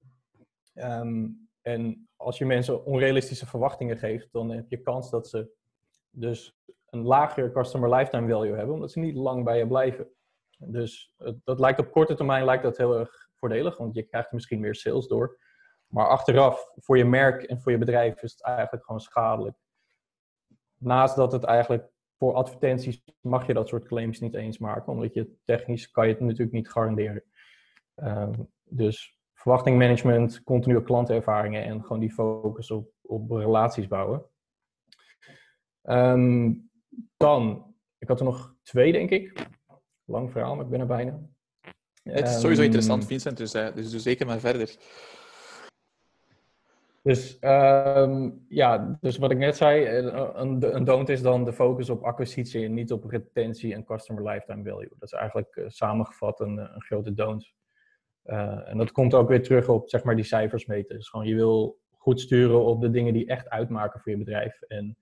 [0.73, 1.27] Ehm,
[1.61, 5.55] en als je mensen onrealistische verwachtingen geeft, dan heb je kans dat ze
[6.11, 6.57] dus
[6.89, 10.09] een lagere customer lifetime value hebben, omdat ze niet lang bij je blijven.
[10.57, 14.59] Dus dat lijkt op korte termijn lijkt dat heel erg voordelig, want je krijgt misschien
[14.59, 15.39] meer sales door.
[15.87, 19.57] Maar achteraf, voor je merk en voor je bedrijf, is het eigenlijk gewoon schadelijk.
[20.77, 25.13] Naast dat het eigenlijk voor advertenties mag je dat soort claims niet eens maken, omdat
[25.13, 27.23] je technisch kan je het natuurlijk niet garanderen.
[27.95, 28.29] Uh,
[28.63, 34.25] dus verwachtingmanagement, continue klantervaringen en gewoon die focus op, op relaties bouwen.
[35.89, 36.69] Um,
[37.17, 39.47] dan, ik had er nog twee, denk ik.
[40.05, 41.19] Lang verhaal, maar ik ben er bijna.
[42.03, 44.75] Het is sowieso interessant, Vincent, dus, uh, dus doe zeker maar verder.
[47.01, 51.53] Dus um, ja, dus wat ik net zei, eh, een, een don't is dan de
[51.53, 54.89] focus op acquisitie en niet op retentie en customer lifetime value.
[54.89, 57.53] Dat is eigenlijk uh, samengevat een, een, grote don't.
[58.25, 60.95] Uh, en dat komt ook weer terug op zeg maar die cijfers meten.
[60.95, 64.61] Dus gewoon je wil goed sturen op de dingen die echt uitmaken voor je bedrijf.
[64.61, 64.97] En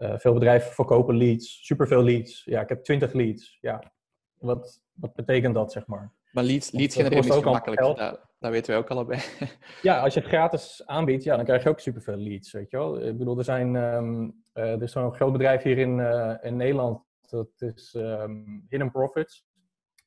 [0.00, 2.44] veel bedrijven verkopen leads, superveel leads.
[2.44, 3.58] Ja, ik heb 20 leads.
[3.60, 3.92] Ja,
[4.38, 6.12] wat, wat betekent dat zeg maar?
[6.32, 7.80] Maar leads, leads genereren is gemakkelijk.
[7.80, 7.96] Dat,
[8.38, 9.20] dat, weten wij ook allebei.
[9.82, 12.76] ja, als je het gratis aanbiedt, ja, dan krijg je ook superveel leads, weet je
[12.76, 13.00] wel.
[13.00, 13.74] Ik bedoel, er zijn...
[13.74, 17.04] Um, uh, er is zo'n groot bedrijf hier in, uh, in Nederland.
[17.28, 19.46] Dat is um, Hidden Profits.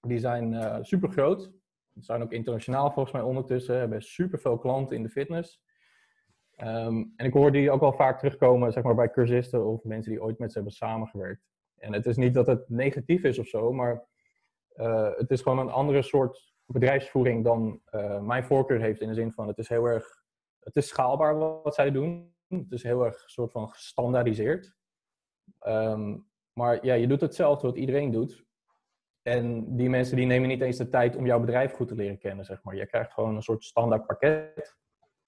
[0.02, 1.52] Die zijn super groot.
[1.94, 3.78] Die zijn ook internationaal volgens mij ondertussen.
[3.78, 5.62] Hebben superveel klanten in de fitness.
[6.68, 10.12] Um, en ik hoor die ook wel vaak terugkomen zeg maar, bij cursisten of mensen
[10.12, 11.44] die ooit met ze hebben samengewerkt.
[11.78, 14.08] En het is niet dat het negatief is of zo, maar
[14.76, 19.02] uh, het is gewoon een andere soort bedrijfsvoering dan uh, mijn voorkeur heeft.
[19.02, 20.24] In de zin van het is heel erg,
[20.60, 22.36] het is schaalbaar wat zij doen.
[22.48, 24.76] Het is heel erg soort van gestandaardiseerd.
[25.68, 28.46] Um, maar ja, je doet hetzelfde wat iedereen doet.
[29.22, 32.18] En die mensen die nemen niet eens de tijd om jouw bedrijf goed te leren
[32.18, 32.76] kennen, zeg maar.
[32.76, 34.78] Je krijgt gewoon een soort standaard pakket.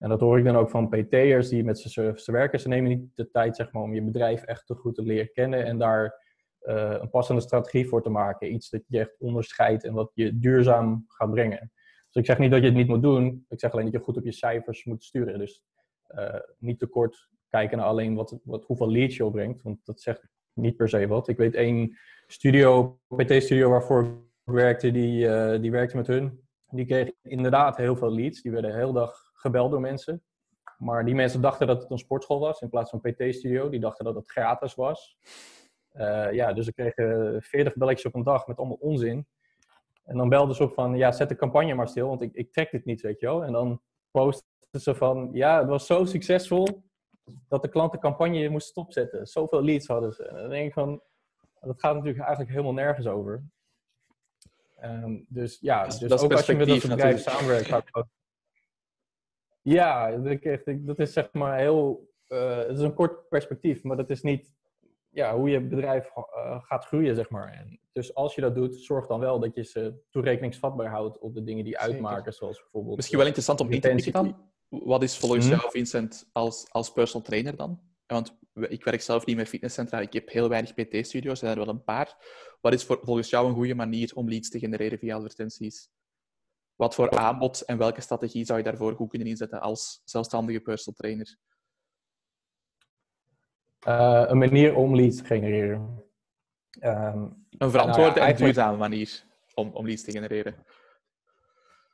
[0.05, 2.59] En dat hoor ik dan ook van PT'ers die met z'n werken.
[2.59, 5.31] Ze nemen niet de tijd zeg maar, om je bedrijf echt te goed te leren
[5.31, 6.21] kennen en daar
[6.61, 8.53] uh, een passende strategie voor te maken.
[8.53, 11.71] Iets dat je echt onderscheidt en wat je duurzaam gaat brengen.
[12.11, 13.45] Dus ik zeg niet dat je het niet moet doen.
[13.49, 15.39] Ik zeg alleen dat je goed op je cijfers moet sturen.
[15.39, 15.63] Dus
[16.15, 19.61] uh, niet te kort kijken naar alleen wat, wat, hoeveel leads je opbrengt.
[19.61, 21.27] Want dat zegt niet per se wat.
[21.27, 26.39] Ik weet één studio, PT-studio waarvoor ik werkte, die, uh, die werkte met hun.
[26.69, 28.41] Die kreeg inderdaad heel veel leads.
[28.41, 30.23] Die werden de hele dag gebeld door mensen.
[30.77, 33.69] Maar die mensen dachten dat het een sportschool was in plaats van PT-studio.
[33.69, 35.17] Die dachten dat het gratis was.
[35.93, 36.93] Uh, ja, dus ik kreeg
[37.43, 39.27] 40 belletjes op een dag met allemaal onzin.
[40.03, 42.51] En dan belden ze op van, ja, zet de campagne maar stil, want ik, ik
[42.51, 43.43] trek dit niet, weet je wel.
[43.43, 43.81] En dan
[44.11, 46.83] posten ze van, ja, het was zo succesvol
[47.47, 49.27] dat de klant de campagne moest stopzetten.
[49.27, 50.23] Zoveel leads hadden ze.
[50.23, 51.01] En dan denk ik van,
[51.59, 53.43] dat gaat natuurlijk eigenlijk helemaal nergens over.
[54.83, 57.69] Um, dus ja, dus dat ook als je met een bedrijf samenwerkt.
[59.65, 60.17] Ja,
[60.65, 64.53] dat is zeg maar heel, uh, het is een kort perspectief, maar dat is niet
[65.09, 67.53] ja, hoe je bedrijf uh, gaat groeien, zeg maar.
[67.53, 71.33] En dus als je dat doet, zorg dan wel dat je ze toerekeningsvatbaar houdt op
[71.33, 72.95] de dingen die uitmaken, zoals bijvoorbeeld...
[72.95, 74.35] Misschien wel interessant om in te dan.
[74.69, 75.55] Wat is volgens hmm?
[75.55, 77.79] jou, Vincent, als, als personal trainer dan?
[78.05, 81.65] Want ik werk zelf niet met fitnesscentra, ik heb heel weinig PT-studio's, er zijn er
[81.65, 82.15] wel een paar.
[82.61, 85.89] Wat is voor, volgens jou een goede manier om leads te genereren via advertenties?
[86.75, 90.99] Wat voor aanbod en welke strategie zou je daarvoor goed kunnen inzetten als zelfstandige personal
[90.99, 91.37] trainer?
[93.87, 96.03] Uh, een manier om leads te genereren.
[96.81, 100.55] Um, een verantwoorde nou ja, en duurzame manier om, om leads te genereren.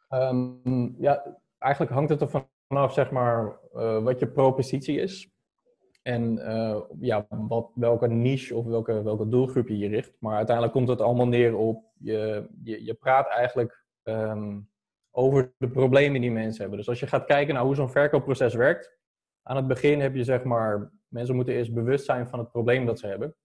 [0.10, 5.30] Um, ja, eigenlijk hangt het er vanaf, zeg maar, uh, wat je propositie is.
[6.02, 10.14] En uh, ja, wat, welke niche of welke, welke doelgroep je je richt.
[10.20, 14.70] Maar uiteindelijk komt het allemaal neer op, je, je, je praat eigenlijk um,
[15.12, 16.78] over de problemen die mensen hebben.
[16.78, 19.00] Dus als je gaat kijken naar hoe zo'n verkoopproces werkt.
[19.44, 22.86] Aan het begin heb je zeg maar Mensen moeten eerst bewust zijn van het probleem
[22.86, 23.36] dat ze hebben.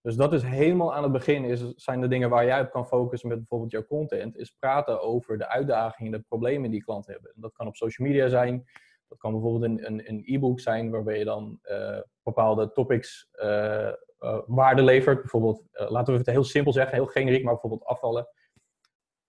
[0.00, 2.86] Dus dat is helemaal aan het begin, is, zijn de dingen waar jij op kan
[2.86, 7.32] focussen met bijvoorbeeld jouw content, is praten over de uitdagingen, de problemen die klanten hebben.
[7.34, 8.64] dat kan op social media zijn,
[9.08, 14.82] dat kan bijvoorbeeld een, e-book zijn waarbij je dan uh, bepaalde topics uh, uh, waarde
[14.82, 15.20] levert.
[15.20, 18.28] Bijvoorbeeld, laten we het heel simpel zeggen, heel generiek, maar bijvoorbeeld afvallen.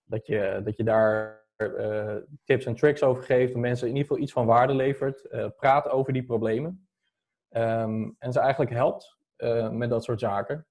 [0.04, 1.47] Dat je, dat je daar
[2.44, 5.28] tips en tricks over geeft, om mensen in ieder geval iets van waarde levert.
[5.56, 6.88] praat over die problemen.
[7.50, 9.18] Um, en ze eigenlijk helpt
[9.72, 10.68] met dat soort zaken.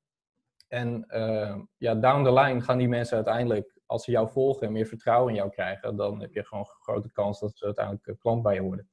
[0.68, 1.06] En
[1.76, 5.30] ja, down the line gaan die mensen uiteindelijk, als ze jou volgen en meer vertrouwen
[5.30, 8.54] in jou krijgen, dan heb je gewoon een grote kans dat ze uiteindelijk klant bij
[8.54, 8.90] je worden.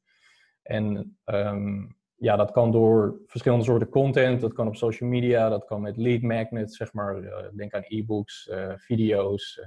[0.62, 4.41] En ehm, ja, dat kan door verschillende soorten content.
[4.41, 7.21] Dat kan op social media, dat kan met lead magnets, zeg maar.
[7.56, 9.62] Denk aan e-books, video's.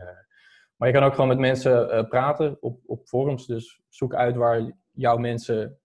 [0.77, 3.47] Maar je kan ook gewoon met mensen praten op, op forums.
[3.47, 5.79] Dus zoek uit waar jouw mensen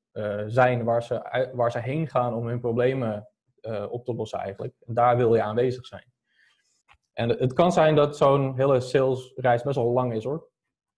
[0.48, 3.28] zijn, waar ze, waar ze heen gaan om hun problemen
[3.90, 4.74] op te lossen eigenlijk.
[4.86, 6.12] En daar wil je aanwezig zijn.
[7.14, 10.50] En het kan zijn dat zo'n hele salesreis best wel lang is hoor.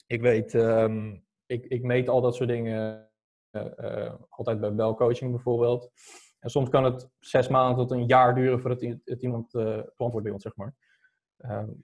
[0.08, 3.10] Ik weet, um, ik, ik meet al dat soort dingen
[3.50, 5.92] eh, eh, altijd bij belcoaching bijvoorbeeld.
[6.40, 9.64] En soms kan het zes maanden tot een jaar duren voordat het iemand uh,
[9.96, 10.76] klant wordt bij ons, zeg maar.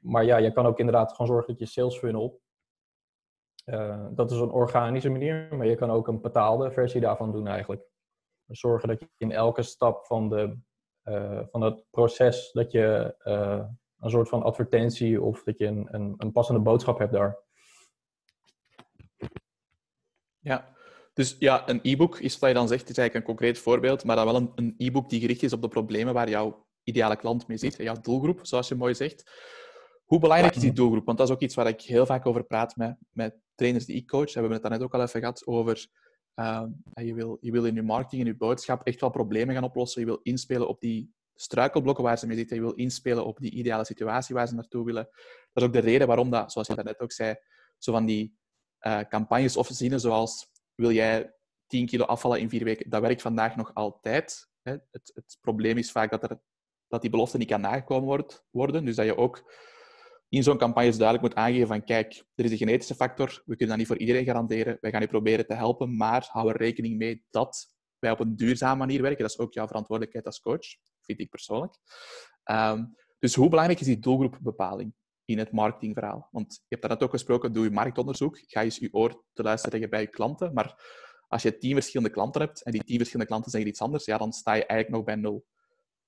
[0.02, 2.42] Maar ja, je kan ook inderdaad gewoon zorgen dat je sales funnel,
[4.12, 7.82] dat is een organische manier, maar je kan ook een betaalde versie daarvan doen eigenlijk.
[8.48, 10.58] Zorgen dat je in elke stap van, de,
[11.52, 13.16] van het proces, dat je
[14.00, 17.38] een soort van advertentie of dat je een, een, een passende boodschap hebt daar.
[20.40, 20.74] Ja,
[21.14, 24.16] dus ja, een e-book is wat je dan zegt, is eigenlijk een concreet voorbeeld, maar
[24.16, 27.48] dan wel een, een e-book die gericht is op de problemen waar jouw ideale klant
[27.48, 29.32] mee zit, jouw doelgroep, zoals je mooi zegt.
[30.06, 31.06] Hoe belangrijk is die doelgroep?
[31.06, 33.96] Want dat is ook iets waar ik heel vaak over praat met, met trainers die
[33.96, 34.26] ik coach.
[34.26, 35.88] We hebben het daarnet ook al even gehad over...
[36.36, 39.64] Uh, je, wil, je wil in je marketing en je boodschap echt wel problemen gaan
[39.64, 40.02] oplossen.
[40.02, 42.56] Je wil inspelen op die struikelblokken waar ze mee zitten.
[42.56, 45.04] Je wil inspelen op die ideale situatie waar ze naartoe willen.
[45.54, 47.36] Dat is ook de reden waarom dat, zoals je daarnet ook zei,
[47.78, 48.38] zo van die
[48.82, 51.34] uh, campagnes of zinnen zoals wil jij
[51.68, 52.90] 10 kilo afvallen in vier weken?
[52.90, 54.50] Dat werkt vandaag nog altijd.
[54.62, 54.72] Hè?
[54.72, 56.40] Het, het, probleem is vaak dat, er,
[56.90, 58.86] dat die belofte niet kan nagekomen worden.
[58.86, 59.52] Dus dat je ook
[60.30, 63.68] in zo'n campagne duidelijk moet aangeven van kijk, er is een genetische factor, we kunnen
[63.68, 66.98] dat niet voor iedereen garanderen, wij gaan je proberen te helpen, maar hou er rekening
[66.98, 67.68] mee dat
[68.00, 69.22] wij op een duurzame manier werken.
[69.22, 70.68] Dat is ook jouw verantwoordelijkheid als coach,
[71.02, 71.78] vind ik persoonlijk.
[72.44, 72.86] Ehm,
[73.20, 74.94] dus hoe belangrijk is die doelgroepbepaling?
[75.30, 76.28] in het marketingverhaal.
[76.32, 78.40] Want je hebt daarnet ook gesproken, doe je marktonderzoek.
[78.46, 80.54] Ga eens je oor te luisteren bij je klanten.
[80.54, 80.84] Maar
[81.28, 84.18] als je tien verschillende klanten hebt en die tien verschillende klanten zeggen iets anders, ja,
[84.18, 85.46] dan sta je eigenlijk nog bij nul,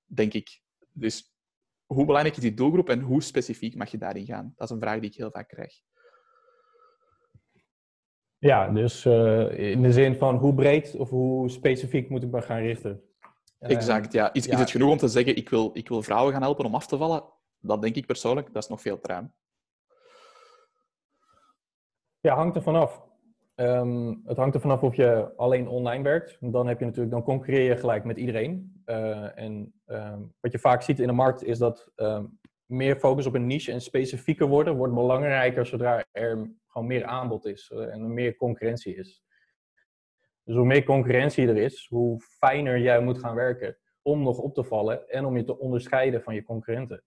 [0.04, 0.60] denk ik.
[0.92, 1.34] Dus
[1.86, 4.52] hoe belangrijk is die doelgroep en hoe specifiek mag je daarin gaan?
[4.56, 5.74] Dat is een vraag die ik heel vaak krijg.
[8.38, 12.42] Ja, dus uh, in de zin van hoe breed of hoe specifiek moet ik me
[12.42, 13.02] gaan richten?
[13.58, 14.32] Exact, ja.
[14.32, 14.52] Is, ja.
[14.52, 16.86] is het genoeg om te zeggen, ik wil, ik wil vrouwen gaan helpen om af
[16.86, 17.24] te vallen?
[17.62, 19.34] dat denk ik persoonlijk, dat is nog veel te ruim.
[22.20, 23.02] Ja, hangt er vanaf.
[23.62, 26.36] Um, het hangt er vanaf of je alleen online werkt.
[26.40, 28.82] Dan heb je natuurlijk, dan concurreer je gelijk met iedereen.
[28.86, 33.26] Uh, en um, wat je vaak ziet in de markt is dat um, meer focus
[33.26, 37.92] op een niche en specifieker worden wordt belangrijker zodra er gewoon meer aanbod is uh,
[37.92, 39.22] en er meer concurrentie is.
[40.44, 44.54] Dus hoe meer concurrentie er is, hoe fijner jij moet gaan werken om nog op
[44.54, 47.04] te vallen en om je te onderscheiden van je concurrenten.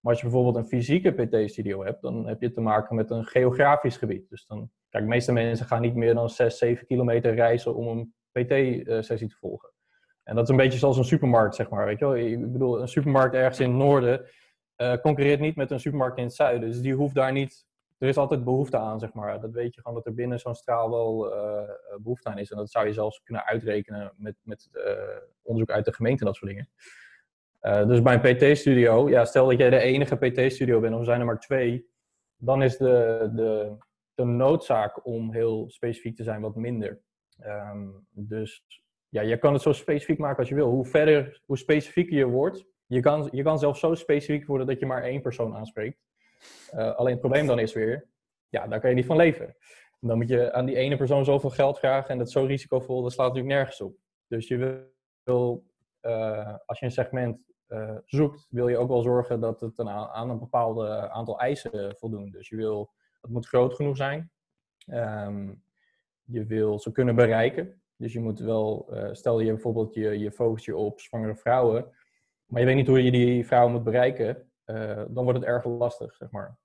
[0.00, 3.24] Maar als je bijvoorbeeld een fysieke PT-studio hebt, dan heb je te maken met een
[3.24, 4.28] geografisch gebied.
[4.28, 7.86] Dus dan, kijk, de meeste mensen gaan niet meer dan 6, 7 kilometer reizen om
[7.86, 9.70] een PT-sessie te volgen.
[10.22, 11.86] En dat is een beetje zoals een supermarkt, zeg maar.
[11.86, 12.16] Weet je wel?
[12.16, 14.26] Ik bedoel, een supermarkt ergens in het noorden
[14.76, 16.68] uh, concurreert niet met een supermarkt in het zuiden.
[16.68, 17.66] Dus die hoeft daar niet.
[17.98, 19.40] Er is altijd behoefte aan, zeg maar.
[19.40, 21.68] Dat weet je gewoon dat er binnen zo'n straal wel uh,
[22.02, 22.50] behoefte aan is.
[22.50, 24.68] En dat zou je zelfs kunnen uitrekenen met, met
[25.42, 26.68] onderzoek uit de gemeente en dat soort dingen.
[27.88, 31.26] Dus bij een PT-studio, ja, stel dat jij de enige PT-studio bent of zijn er
[31.26, 31.90] maar twee,
[32.36, 33.76] dan is de, de,
[34.16, 37.00] de noodzaak om heel specifiek te zijn wat minder.
[37.44, 38.64] Um, dus
[39.08, 40.70] ja, je kan het zo specifiek maken als je wil.
[40.70, 44.78] Hoe verder, hoe specifieker je wordt, je kan, je kan zelfs zo specifiek worden dat
[44.78, 45.98] je maar één persoon aanspreekt.
[46.74, 48.08] Uh, alleen het probleem dan is weer,
[48.48, 49.56] ja, daar kan je niet van leven.
[50.00, 53.12] dan moet je aan die ene persoon zoveel geld vragen en dat zo risicovol, dat
[53.12, 53.96] slaat natuurlijk nergens op.
[54.26, 54.88] Dus je
[55.22, 55.64] wil,
[56.02, 59.88] uh, als je een segment uh, zoekt, wil je ook wel zorgen dat het een
[59.88, 62.30] aan een bepaald aantal eisen voldoen.
[62.30, 62.92] Dus je wil,
[63.26, 64.30] het moet groot genoeg zijn.
[64.86, 65.62] Um,
[66.22, 67.80] je wil ze kunnen bereiken.
[67.96, 71.92] Dus je moet wel, uh, stel je bijvoorbeeld je, je focust je op zwangere vrouwen,
[72.46, 75.64] maar je weet niet hoe je die vrouwen moet bereiken, uh, dan wordt het erg
[75.64, 76.58] lastig, zeg maar.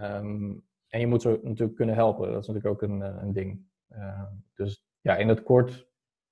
[0.00, 3.66] Um, en je moet ze natuurlijk kunnen helpen, dat is natuurlijk ook een, een ding.
[3.92, 4.22] Uh,
[4.54, 5.88] dus ja, in het kort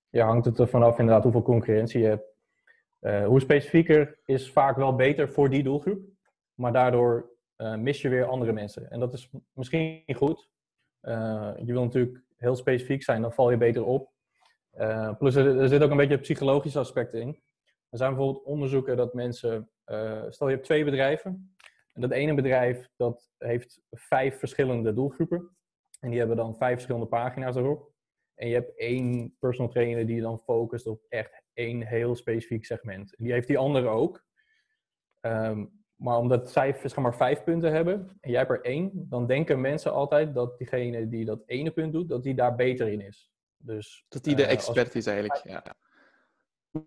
[0.08, 2.32] ja, hangt het er vanaf inderdaad hoeveel concurrentie je hebt.
[3.26, 6.08] Hoe specifieker is vaak wel beter voor die doelgroep,
[6.54, 8.90] maar daardoor uh, mis je weer andere mensen.
[8.90, 10.48] En dat is misschien goed.
[11.02, 14.12] Uh, je wil natuurlijk heel specifiek zijn, dan val je beter op.
[15.18, 17.42] plus er, zit ook een beetje psychologisch aspect in.
[17.88, 19.70] Er zijn bijvoorbeeld onderzoeken dat mensen,
[20.28, 21.54] stel je hebt twee bedrijven,
[21.94, 25.56] en dat ene bedrijf dat heeft vijf verschillende doelgroepen.
[26.00, 27.92] En die hebben dan vijf verschillende pagina's erop.
[28.34, 33.14] En je hebt één personal trainer die dan focust op echt één heel specifiek segment.
[33.18, 34.24] Die heeft die andere ook.
[35.20, 35.66] Ehm,
[36.04, 39.60] maar omdat zij zeg maar vijf punten hebben en jij hebt er één, dan denken
[39.60, 43.30] mensen altijd dat diegene die dat ene punt doet, dat die daar beter in is.
[43.56, 45.62] Dus, dat die de expert is eigenlijk, ja.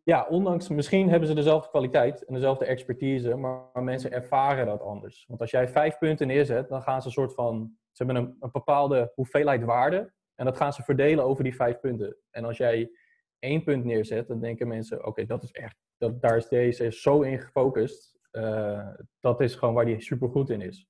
[0.03, 5.25] Ja, ondanks, misschien hebben ze dezelfde kwaliteit en dezelfde expertise, maar, mensen ervaren dat anders.
[5.27, 8.38] Want als jij vijf punten neerzet, dan gaan ze een soort van, ze hebben een,
[8.39, 12.17] een bepaalde hoeveelheid waarde en dat gaan ze verdelen over die vijf punten.
[12.30, 12.91] En als jij
[13.39, 17.21] één punt neerzet, dan denken mensen, oké, dat is echt, dat, daar is deze zo
[17.21, 18.88] in gefocust, uh,
[19.20, 20.88] dat is gewoon waar die super goed in is.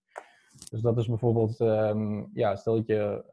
[0.70, 3.24] Dus dat is bijvoorbeeld, um, ja, stel dat je,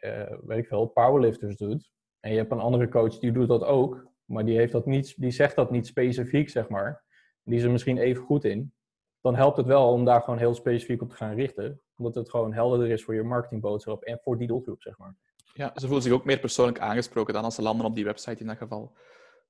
[0.00, 3.64] uh, weet ik veel, powerlifters doet en je hebt een andere coach die doet dat
[3.64, 7.04] ook, maar die, heeft dat niet, die zegt dat niet specifiek, zeg maar.
[7.44, 8.72] Die is er misschien even goed in.
[9.20, 11.80] Dan helpt het wel om daar gewoon heel specifiek op te gaan richten.
[11.96, 15.16] Omdat het gewoon helderder is voor je marketingboodschap en voor die doelgroep, zeg maar.
[15.54, 18.40] Ja, ze voelen zich ook meer persoonlijk aangesproken dan als ze landen op die website
[18.40, 18.92] in dat geval.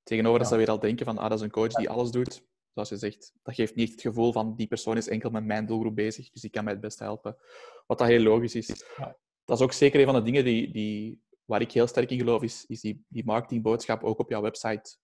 [0.02, 2.42] Tegenover dat ze weer al denken van, ah, dat is een coach die alles doet.
[2.72, 5.66] Zoals je zegt, dat geeft niet het gevoel van, die persoon is enkel met mijn
[5.66, 7.36] doelgroep bezig, dus die kan mij het beste helpen.
[7.86, 8.84] Wat dat heel logisch is.
[8.96, 9.16] Ja.
[9.44, 12.18] Dat is ook zeker een van de dingen die, die waar ik heel sterk in
[12.18, 14.96] geloof, is, is die, die marketingboodschap ook op jouw website,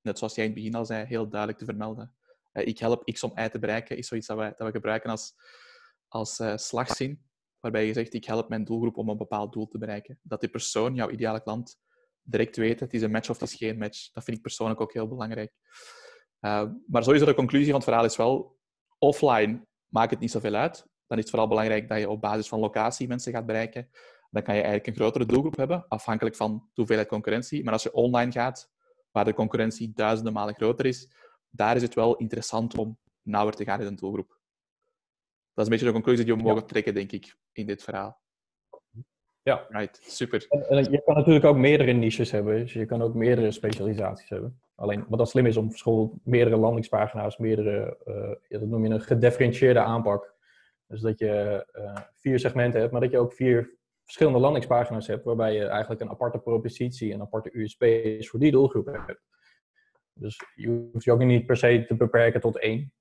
[0.00, 2.14] net zoals jij in het begin al zei, heel duidelijk te vermelden.
[2.52, 5.10] Uh, ik help X om Y te bereiken, is zoiets dat we, dat we gebruiken
[5.10, 5.34] als,
[6.08, 7.22] als uh, slagzin,
[7.60, 10.18] waarbij je zegt, ik help mijn doelgroep om een bepaald doel te bereiken.
[10.22, 11.78] Dat die persoon, jouw ideale klant,
[12.22, 14.10] direct weet, het is een match of het is geen match.
[14.10, 15.52] Dat vind ik persoonlijk ook heel belangrijk.
[16.40, 18.58] Uh, maar sowieso de conclusie van het verhaal is wel,
[18.98, 20.86] offline maakt het niet zoveel uit.
[21.06, 23.90] Dan is het vooral belangrijk dat je op basis van locatie mensen gaat bereiken
[24.30, 27.64] dan kan je eigenlijk een grotere doelgroep hebben, afhankelijk van de hoeveelheid concurrentie.
[27.64, 28.70] Maar als je online gaat,
[29.10, 31.12] waar de concurrentie duizenden malen groter is,
[31.50, 34.28] daar is het wel interessant om nauwer te gaan in een doelgroep.
[34.28, 34.38] Dat
[35.54, 38.20] is een beetje de conclusie die we mogen trekken, denk ik, in dit verhaal.
[39.42, 39.66] Ja.
[39.68, 40.46] Right, super.
[40.48, 44.60] En, je kan natuurlijk ook meerdere niches hebben, dus je kan ook meerdere specialisaties hebben.
[44.80, 49.00] Alleen wat dan slim is om bijvoorbeeld meerdere landingspagina's, meerdere, uh, dat noem je een
[49.00, 50.34] gedifferentieerde aanpak.
[50.86, 55.24] Dus dat je uh, vier segmenten hebt, maar dat je ook vier verschillende landingspagina's hebt,
[55.24, 59.22] waarbij je eigenlijk een aparte propositie en aparte USP's voor die doelgroep hebt.
[60.12, 62.92] Dus je hoeft je ook niet per se te beperken tot één.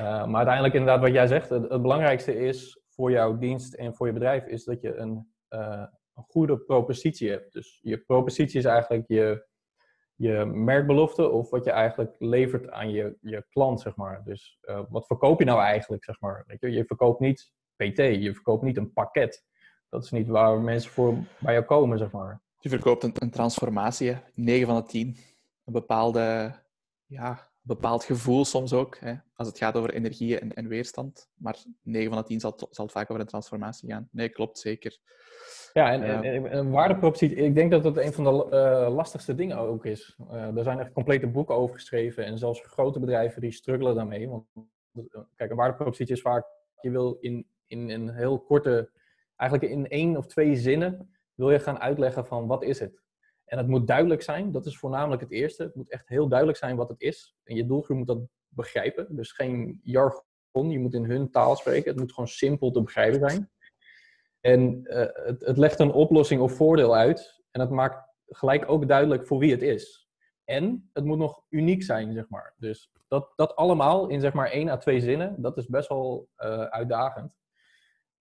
[0.00, 4.06] Uh, maar uiteindelijk inderdaad wat jij zegt, het, belangrijkste is voor jouw dienst en voor
[4.06, 7.52] je bedrijf is dat je een, een goede propositie hebt.
[7.52, 9.48] Dus je propositie is eigenlijk je,
[10.20, 14.22] je merkbelofte of wat je eigenlijk levert aan je, je klant, zeg maar.
[14.24, 16.44] Dus uh, wat verkoop je nou eigenlijk, zeg maar.
[16.46, 19.48] Weet je, je verkoopt niet PT, je verkoopt niet een pakket
[19.90, 22.42] dat is niet waar mensen voor bij jou komen, zeg maar.
[22.58, 25.16] Je verkoopt een, een transformatie, 9 van de 10.
[25.64, 26.54] Een bepaalde,
[27.06, 31.30] ja, bepaald gevoel soms ook, hè, als het gaat over energie en, en weerstand.
[31.34, 34.08] Maar 9 van de 10 zal, zal het vaak over een transformatie gaan.
[34.12, 34.98] Nee, klopt, zeker.
[35.72, 39.34] Ja, en, uh, en, en waardepropositie, ik denk dat dat een van de uh, lastigste
[39.34, 40.16] dingen ook is.
[40.32, 44.28] Uh, er zijn echt complete boeken over geschreven en zelfs grote bedrijven die struggelen daarmee.
[44.28, 44.46] Want
[45.36, 46.46] kijk, een waardepropositie is vaak,
[46.80, 48.90] je wil in, in een heel korte
[49.36, 53.02] eigenlijk in één of twee zinnen wil je gaan uitleggen van wat is het.
[53.50, 55.62] En het moet duidelijk zijn, dat is voornamelijk het eerste.
[55.62, 57.36] Het moet echt heel duidelijk zijn wat het is.
[57.44, 59.16] En je doelgroep moet dat begrijpen.
[59.16, 61.90] Dus geen jargon, je moet in hun taal spreken.
[61.90, 63.50] Het moet gewoon simpel te begrijpen zijn.
[64.40, 67.42] En uh, het, het legt een oplossing of voordeel uit.
[67.50, 70.08] En het maakt gelijk ook duidelijk voor wie het is.
[70.44, 72.54] En het moet nog uniek zijn, zeg maar.
[72.56, 76.28] Dus dat, dat allemaal in zeg maar één à twee zinnen, dat is best wel
[76.38, 77.32] uh, uitdagend.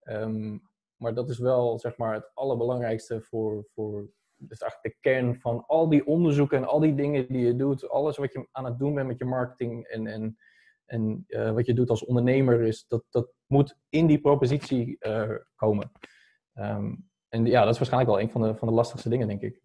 [0.03, 5.39] Um, maar dat is wel zeg maar, het allerbelangrijkste voor, voor dus eigenlijk de kern
[5.39, 7.89] van al die onderzoeken en al die dingen die je doet.
[7.89, 10.37] Alles wat je aan het doen bent met je marketing en, en,
[10.85, 15.29] en uh, wat je doet als ondernemer, is dat, dat moet in die propositie uh,
[15.55, 15.91] komen.
[16.53, 19.41] Um, en ja, dat is waarschijnlijk wel een van de, van de lastigste dingen, denk
[19.41, 19.61] ik.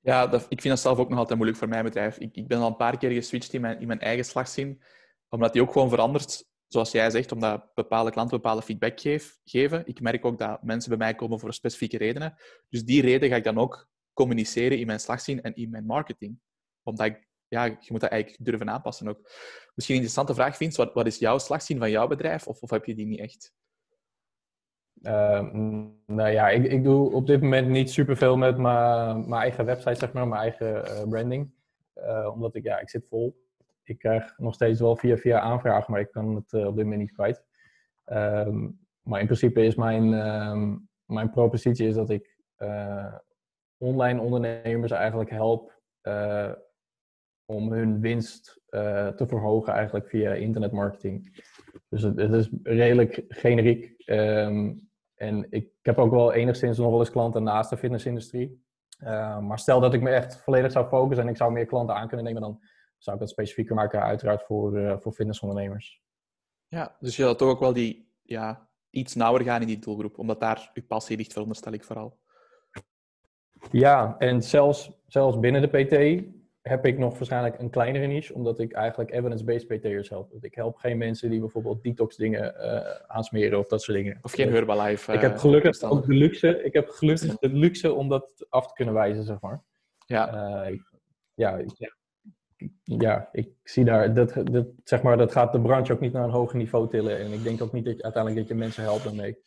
[0.00, 2.18] Ja, dat, ik vind dat zelf ook nog altijd moeilijk voor mijn bedrijf.
[2.18, 4.82] Ik, ik ben al een paar keer geswitcht in mijn, in mijn eigen slagzin,
[5.28, 9.00] omdat die ook gewoon verandert zoals jij zegt, omdat bepaalde klanten bepaalde feedback
[9.44, 9.86] geven.
[9.86, 12.34] Ik merk ook dat mensen bij mij komen voor specifieke redenen.
[12.68, 16.38] Dus die reden ga ik dan ook communiceren in mijn slagzin en in mijn marketing.
[16.82, 19.20] Omdat ik, ja, je moet dat eigenlijk durven aanpassen ook.
[19.74, 22.46] Misschien een interessante vraag, vindt, wat, wat is jouw slagzin van jouw bedrijf?
[22.46, 23.52] Of, of heb je die niet echt?
[25.02, 25.52] Uh,
[26.06, 30.12] nou ja, ik, ik doe op dit moment niet superveel met mijn eigen website, zeg
[30.12, 31.50] maar, mijn eigen uh, branding.
[31.94, 33.47] Uh, omdat ik, ja, ik zit vol
[33.88, 36.84] ik krijg nog steeds wel via via aanvragen, maar ik kan het uh, op dit
[36.84, 37.44] moment niet kwijt.
[38.06, 43.14] Um, maar in principe is mijn, um, mijn propositie is dat ik uh,
[43.76, 46.52] online ondernemers eigenlijk help uh,
[47.44, 48.60] om hun winst
[49.16, 51.44] te verhogen eigenlijk via internetmarketing.
[51.88, 53.94] Dus het, is redelijk generiek.
[54.06, 58.62] Um, en ik, ik, heb ook wel enigszins nog wel eens klanten naast de fitnessindustrie.
[59.40, 62.08] Maar stel dat ik me echt volledig zou focussen en ik zou meer klanten aan
[62.08, 62.60] kunnen nemen, dan
[62.98, 66.02] zou ik dat specifieker maken, uiteraard voor, uh, voor fitnessondernemers.
[66.68, 70.18] Ja, dus je had toch ook wel die ja, iets nauwer gaan in die doelgroep,
[70.18, 72.18] omdat daar uw passie ligt, veronderstel ik vooral.
[73.70, 76.26] Ja, en zelfs, zelfs binnen de PT
[76.62, 80.32] heb ik nog waarschijnlijk een kleinere niche, omdat ik eigenlijk evidence-based PT'ers help.
[80.40, 84.18] Ik help geen mensen die bijvoorbeeld detox dingen uh, aansmeren of dat soort dingen.
[84.22, 85.10] Of geen Herbalife.
[85.10, 88.46] Uh, ik heb eh, gelukkig ook de luxe, ik heb gelukkig de luxe om dat
[88.48, 89.62] af te kunnen wijzen, zeg maar.
[90.06, 90.34] Ja.
[90.68, 90.78] Uh,
[91.34, 91.96] ja, ik,
[92.82, 96.24] ja, ik zie daar, dat, dat, zeg maar, dat gaat de branche ook niet naar
[96.24, 97.18] een hoger niveau tillen.
[97.18, 99.38] En ik denk ook niet dat je uiteindelijk dat je mensen helpt daarmee.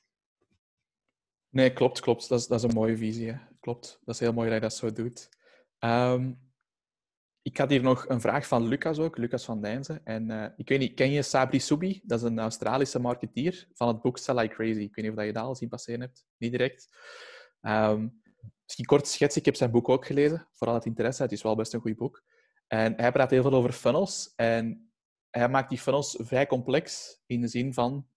[1.49, 2.29] Nee, klopt, klopt.
[2.29, 3.39] Dat is, dat is een mooie visie.
[3.59, 3.99] Klopt.
[4.05, 5.29] Dat is heel mooi dat je dat zo doet.
[5.79, 6.49] Um,
[7.41, 10.01] ik had hier nog een vraag van Lucas ook, Lucas van Dijnzen.
[10.03, 12.01] En uh, ik weet niet, ken je Sabri Subi?
[12.03, 14.79] Dat is een Australische marketeer van het boek Sell Like Crazy.
[14.79, 16.25] Ik weet niet of je dat al zien passeren hebt.
[16.37, 16.87] Niet direct.
[17.61, 18.21] Um,
[18.63, 19.39] misschien kort schetsen.
[19.39, 20.47] Ik heb zijn boek ook gelezen.
[20.51, 21.21] Vooral het interesse.
[21.21, 22.23] Het is wel best een goed boek.
[22.71, 24.33] En hij praat heel veel over funnels.
[24.35, 24.91] En
[25.29, 27.17] hij maakt die funnels vrij complex.
[27.25, 28.07] In de zin van,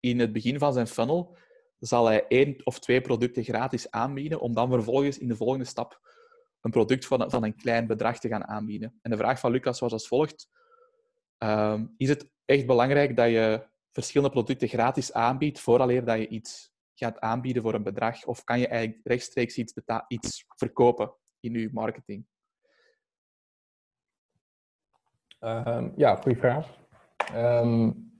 [0.00, 1.36] in het begin van zijn funnel
[1.78, 6.00] zal hij één of twee producten gratis aanbieden, om dan vervolgens in de volgende stap
[6.60, 8.98] een product van, van een klein bedrag te gaan aanbieden.
[9.02, 10.48] En de vraag van Lucas was als volgt.
[11.38, 16.72] Ehm, is het echt belangrijk dat je verschillende producten gratis aanbiedt vooraleer dat je iets
[16.94, 18.24] gaat aanbieden voor een bedrag?
[18.24, 19.74] Of kan je eigenlijk rechtstreeks iets,
[20.08, 22.26] iets verkopen in je marketing?
[25.40, 26.76] Um, ja, goede vraag.
[27.34, 28.12] Um,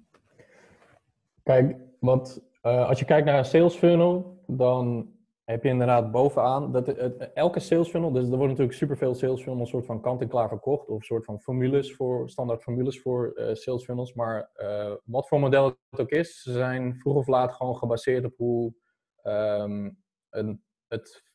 [1.43, 5.13] kijk, want uh, als je kijkt naar een sales funnel, dan
[5.45, 6.89] heb je inderdaad bovenaan, dat
[7.35, 10.89] elke sales funnel, dus er worden natuurlijk superveel sales funnels, een soort van kant-en-klaar verkocht,
[10.89, 14.15] of een soort van formules voor, standaard formules voor uh, sales funnels.
[14.15, 18.25] Maar uh, wat voor model het ook is, ze zijn vroeg of laat gewoon gebaseerd
[18.25, 18.75] op hoe
[19.23, 21.27] um, een, het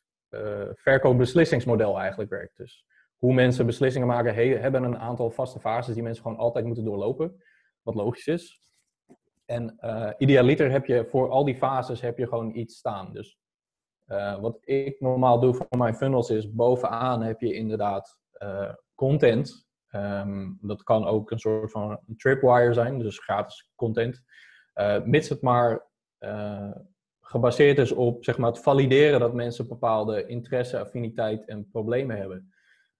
[0.74, 2.56] verkoopbeslissingsmodel eigenlijk werkt.
[2.56, 2.84] Dus
[3.24, 6.84] hoe mensen beslissingen maken, he, hebben een aantal vaste fases die mensen gewoon altijd moeten
[6.84, 7.42] doorlopen,
[7.82, 8.60] wat logisch is.
[9.44, 9.78] En
[10.18, 13.12] idealiter heb je voor al die fases heb je gewoon iets staan.
[13.12, 13.38] Dus
[14.06, 19.68] uh, wat ik normaal doe voor mijn funnels is, bovenaan heb je inderdaad uh, content.
[19.90, 24.22] Um, dat kan ook een soort van tripwire zijn, dus gratis content.
[25.04, 25.86] Mits het maar
[27.20, 32.53] gebaseerd is op zeg maar, het valideren dat mensen bepaalde interesse, affiniteit en problemen hebben.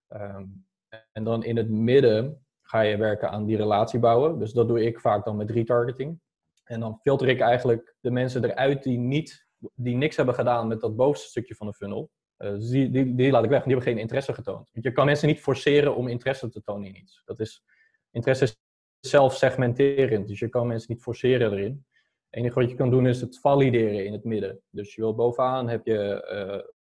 [0.09, 0.65] Um,
[1.11, 4.39] en dan in het midden ga je werken aan die relatie bouwen.
[4.39, 6.19] Dus dat doe ik vaak dan met retargeting.
[6.63, 10.79] En dan filter ik eigenlijk de mensen eruit die niet die niks hebben gedaan met
[10.79, 13.63] dat bovenste stukje van de funnel, uh, die, die, die, laat ik weg.
[13.63, 14.69] Die hebben geen interesse getoond.
[14.73, 17.21] Want je kan mensen niet forceren om interesse te tonen in iets.
[17.25, 17.63] Dat is,
[18.11, 18.57] interesse is
[18.99, 21.85] zelf segmenterend, dus je kan mensen niet forceren erin.
[22.29, 24.61] Het enige wat je kan doen is het valideren in het midden.
[24.69, 26.73] Dus je wil bovenaan heb je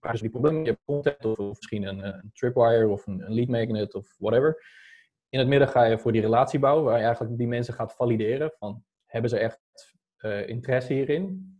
[0.00, 3.94] uh, die problemen, je hebt content of, misschien een, een, tripwire of een, lead magnet
[3.94, 4.62] of whatever.
[5.28, 7.94] In het midden ga je voor die relatie bouwen, waar je eigenlijk die mensen gaat
[7.94, 9.60] valideren van hebben ze echt
[10.18, 11.56] uh, interesse hierin.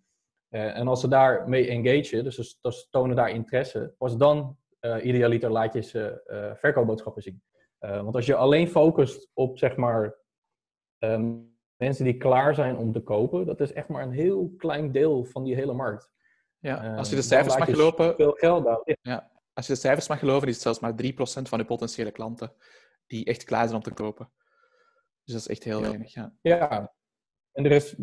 [0.51, 5.51] Uh, en als ze daarmee engagen, dus ze, tonen daar interesse, pas dan uh, idealiter
[5.51, 6.23] laat je ze
[6.59, 7.43] verkoopboodschappen zien.
[7.79, 10.17] want als je alleen focust op zeg maar
[10.99, 14.93] um, mensen die klaar zijn om te kopen, dat is echt maar een heel klein
[14.93, 16.11] deel van die hele markt.
[16.61, 18.15] Ja, als je de cijfers mag geloven.
[18.15, 18.83] Veel geld aan.
[19.03, 22.11] Ja, als je de cijfers mag geloven, is het zelfs maar 3% van je potentiële
[22.11, 22.53] klanten
[23.07, 24.31] die echt klaar zijn om te kopen.
[25.25, 26.15] Dus dat is echt heel weinig.
[26.15, 26.33] Ja.
[26.41, 26.95] ja,
[27.53, 27.95] en er is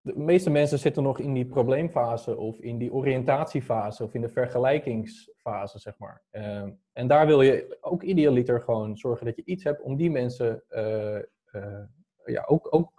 [0.00, 4.28] de meeste mensen zitten nog in die probleemfase of in die oriëntatiefase of in de
[4.28, 6.22] vergelijkingsfase, zeg maar.
[6.30, 10.10] Uh, en daar wil je ook idealiter gewoon zorgen dat je iets hebt om die
[10.10, 11.18] mensen uh,
[11.52, 11.84] uh,
[12.24, 12.92] ja, ook, ook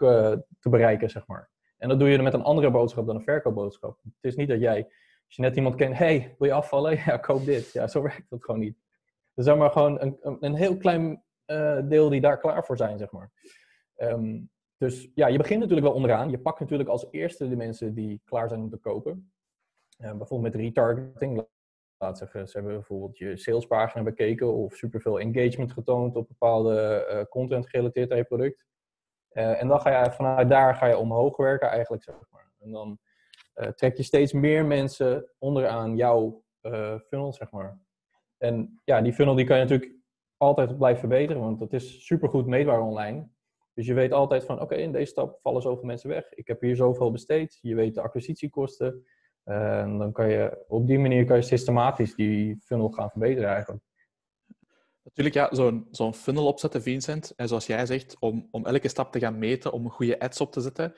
[0.60, 1.49] te bereiken, zeg maar.
[1.80, 3.99] En dat doe je met een andere boodschap dan een verkoopboodschap.
[4.03, 4.84] Het is niet dat jij,
[5.25, 6.97] als je net iemand kent, hey, wil je afvallen?
[7.05, 7.71] Ja, koop dit.
[7.71, 8.77] Ja, zo werkt dat gewoon niet.
[9.34, 11.23] Er zijn maar gewoon een, een, heel klein
[11.88, 13.32] deel die daar klaar voor zijn, zeg maar.
[13.97, 14.49] Um,
[14.80, 16.30] dus ja, je begint natuurlijk wel onderaan.
[16.30, 19.32] Je pakt natuurlijk als eerste de mensen die klaar zijn om te kopen.
[19.97, 21.45] Uh, bijvoorbeeld met retargeting.
[21.97, 27.23] Laat zeggen, ze hebben bijvoorbeeld je salespagina bekeken of superveel engagement getoond op bepaalde uh,
[27.30, 28.65] content gerelateerd aan je product.
[29.34, 32.51] Uh, en dan ga je vanuit daar ga je omhoog werken eigenlijk, zeg maar.
[32.59, 32.99] En dan
[33.75, 36.43] trek je steeds meer mensen onderaan jouw
[37.07, 37.80] funnel, zeg maar.
[38.38, 39.91] En ja, die funnel die kan je natuurlijk
[40.38, 43.27] altijd blijven verbeteren, want dat is supergoed meetbaar online.
[43.73, 46.34] Dus je weet altijd van, oké, in deze stap vallen zoveel mensen weg.
[46.34, 47.59] Ik heb hier zoveel besteed.
[47.61, 49.05] Je weet de acquisitiekosten.
[49.43, 53.84] En dan kan je op die manier kan je systematisch die funnel gaan verbeteren eigenlijk.
[55.16, 57.34] Natuurlijk, ja, zo'n funnel opzetten, Vincent.
[57.36, 60.51] En zoals jij zegt, om, om elke stap te gaan meten, om goede ads op
[60.51, 60.93] te zetten.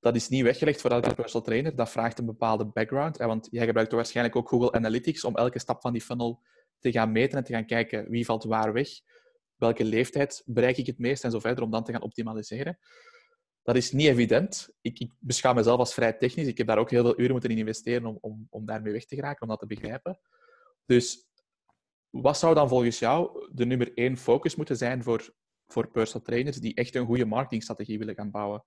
[0.00, 1.76] dat is niet weggelegd voor elke personal trainer.
[1.76, 3.16] Dat vraagt een bepaalde background.
[3.16, 6.42] Want jij gebruikt waarschijnlijk ook Google Analytics om elke stap van die funnel
[6.78, 8.88] te gaan meten en te gaan kijken wie valt waar weg,
[9.56, 12.78] welke leeftijd bereik ik het meest en zo verder, om dan te gaan optimaliseren.
[13.62, 14.68] Dat is niet evident.
[14.80, 16.46] Ik, ik beschouw mezelf als vrij technisch.
[16.46, 19.04] Ik heb daar ook heel veel uren moeten in investeren om, om, om daarmee weg
[19.04, 20.18] te geraken, om dat te begrijpen.
[20.86, 21.30] Dus
[22.12, 25.34] wat zou dan volgens jou de nummer één focus moeten zijn voor,
[25.66, 28.64] voor personal trainers die echt een goede marketingstrategie willen gaan bouwen?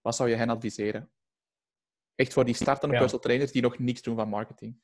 [0.00, 1.10] Wat zou je hen adviseren?
[2.14, 3.00] Echt voor die startende ja.
[3.00, 4.76] personal trainers die nog niks doen van marketing.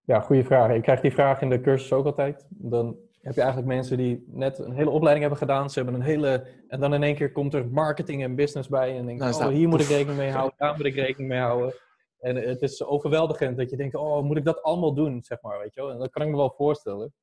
[0.00, 0.70] Ja, goede vraag.
[0.70, 2.46] Ik krijg die vraag in de cursus ook altijd.
[2.48, 5.70] Dan heb je eigenlijk mensen die net een hele opleiding hebben gedaan.
[5.70, 6.46] Ze hebben een hele...
[6.68, 8.98] En dan in één keer komt er marketing en business bij.
[8.98, 10.54] En denk nou, oh, hier moet ik rekening mee houden.
[10.58, 11.74] Daar moet ik rekening mee houden.
[12.20, 15.58] En het is overweldigend dat je denkt, oh, moet ik dat allemaal doen, zeg maar,
[15.58, 15.90] weet je.
[15.90, 17.14] En dat kan ik me wel voorstellen.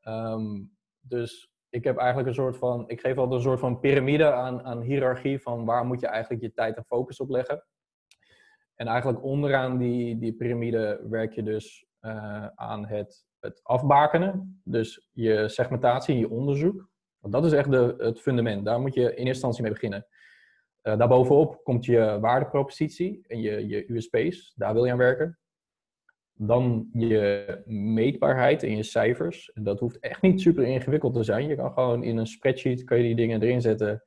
[0.00, 0.62] Ehm,
[1.00, 4.62] dus ik heb eigenlijk een soort van, ik geef altijd een soort van piramide aan,
[4.62, 7.64] aan hiërarchie van waar moet je eigenlijk je tijd en focus op leggen.
[8.74, 14.60] En eigenlijk onderaan die, die piramide werk je dus uh, aan het, het afbakenen.
[14.64, 16.88] Dus je segmentatie, je onderzoek.
[17.18, 18.64] Want dat is echt de, het fundament.
[18.64, 20.06] Daar moet je in eerste instantie mee beginnen.
[20.82, 24.52] Uh, daarbovenop komt je waardepropositie en je, je USP's.
[24.56, 25.38] Daar wil je aan werken.
[26.34, 29.52] Dan je meetbaarheid en je cijfers.
[29.52, 31.48] En dat hoeft echt niet super ingewikkeld te zijn.
[31.48, 34.02] Je kan gewoon in een spreadsheet kan je die dingen erin zetten.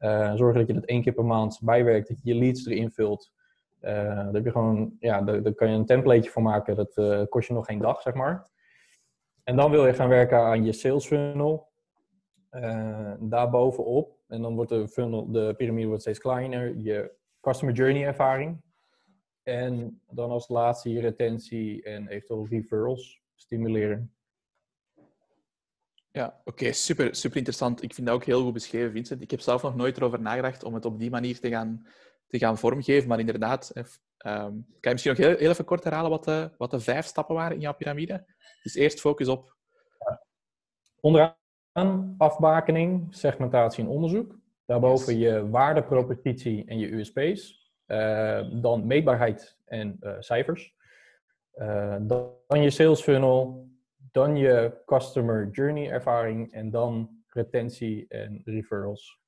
[0.00, 2.08] Uh, zorgen dat je dat één keer per maand bijwerkt.
[2.08, 3.32] Dat je je leads erin vult.
[3.80, 6.76] Uh, daar, heb je gewoon, ja, daar, kan je een templateje voor maken.
[6.76, 6.94] Dat
[7.28, 8.50] kost je nog geen dag, zeg maar.
[9.44, 11.68] En dan wil je gaan werken aan je sales funnel.
[13.20, 18.62] Daarbovenop, en dan wordt de funnel, de piramide wordt steeds kleiner, je customer journey ervaring.
[19.42, 24.12] En dan als laatste je retentie en eventueel referrals stimuleren.
[26.10, 27.82] Ja, oké, super, super interessant.
[27.82, 29.22] Ik vind dat ook heel goed beschreven, Vincent.
[29.22, 31.86] Ik heb zelf nog nooit erover nagedacht om het op die manier te gaan,
[32.26, 36.10] te gaan vormgeven, maar inderdaad, um, kan je misschien nog heel, heel, even kort herhalen
[36.10, 38.34] wat de, wat de vijf stappen waren in jouw piramide?
[38.62, 39.56] Dus eerst focus op...
[41.00, 41.37] Onderaan
[42.18, 44.38] afbakening, segmentatie en onderzoek.
[44.64, 47.70] Daarboven je waardepropositie en je USP's.
[47.86, 50.74] Uh, dan meetbaarheid en uh, cijfers.
[51.54, 53.68] Uh, dan je sales funnel.
[54.12, 56.52] Dan je customer journey ervaring.
[56.52, 59.20] En dan retentie en referrals.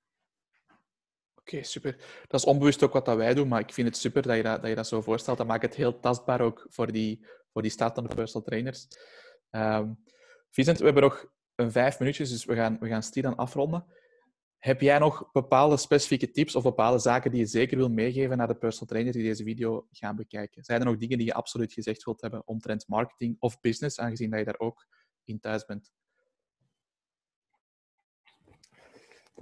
[1.34, 1.96] Oké, super.
[2.26, 4.42] Dat is onbewust ook wat dat wij doen, maar ik vind het super dat je
[4.42, 5.38] dat, dat, je dat zo voorstelt.
[5.38, 8.88] Dat maakt het heel tastbaar ook voor die, voor die startende personal trainers.
[9.50, 9.98] Um,
[10.50, 11.26] Vincent, we hebben nog
[11.60, 13.84] een vijf minuutjes, dus we gaan, we gaan stilaan afronden.
[14.58, 18.46] Heb jij nog bepaalde specifieke tips of bepaalde zaken die je zeker wil meegeven naar
[18.46, 20.64] de personal trainers die deze video gaan bekijken?
[20.64, 24.30] Zijn er nog dingen die je absoluut gezegd wilt hebben omtrent marketing of business, aangezien
[24.30, 24.86] dat je daar ook
[25.24, 25.92] in thuis bent?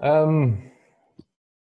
[0.00, 0.72] Um,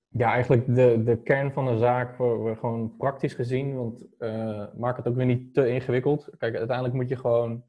[0.08, 4.98] ja, eigenlijk de, de kern van de zaak, we, gewoon praktisch gezien, want uh, maak
[4.98, 6.30] het ook weer niet te ingewikkeld.
[6.38, 7.64] Kijk, uiteindelijk moet je gewoon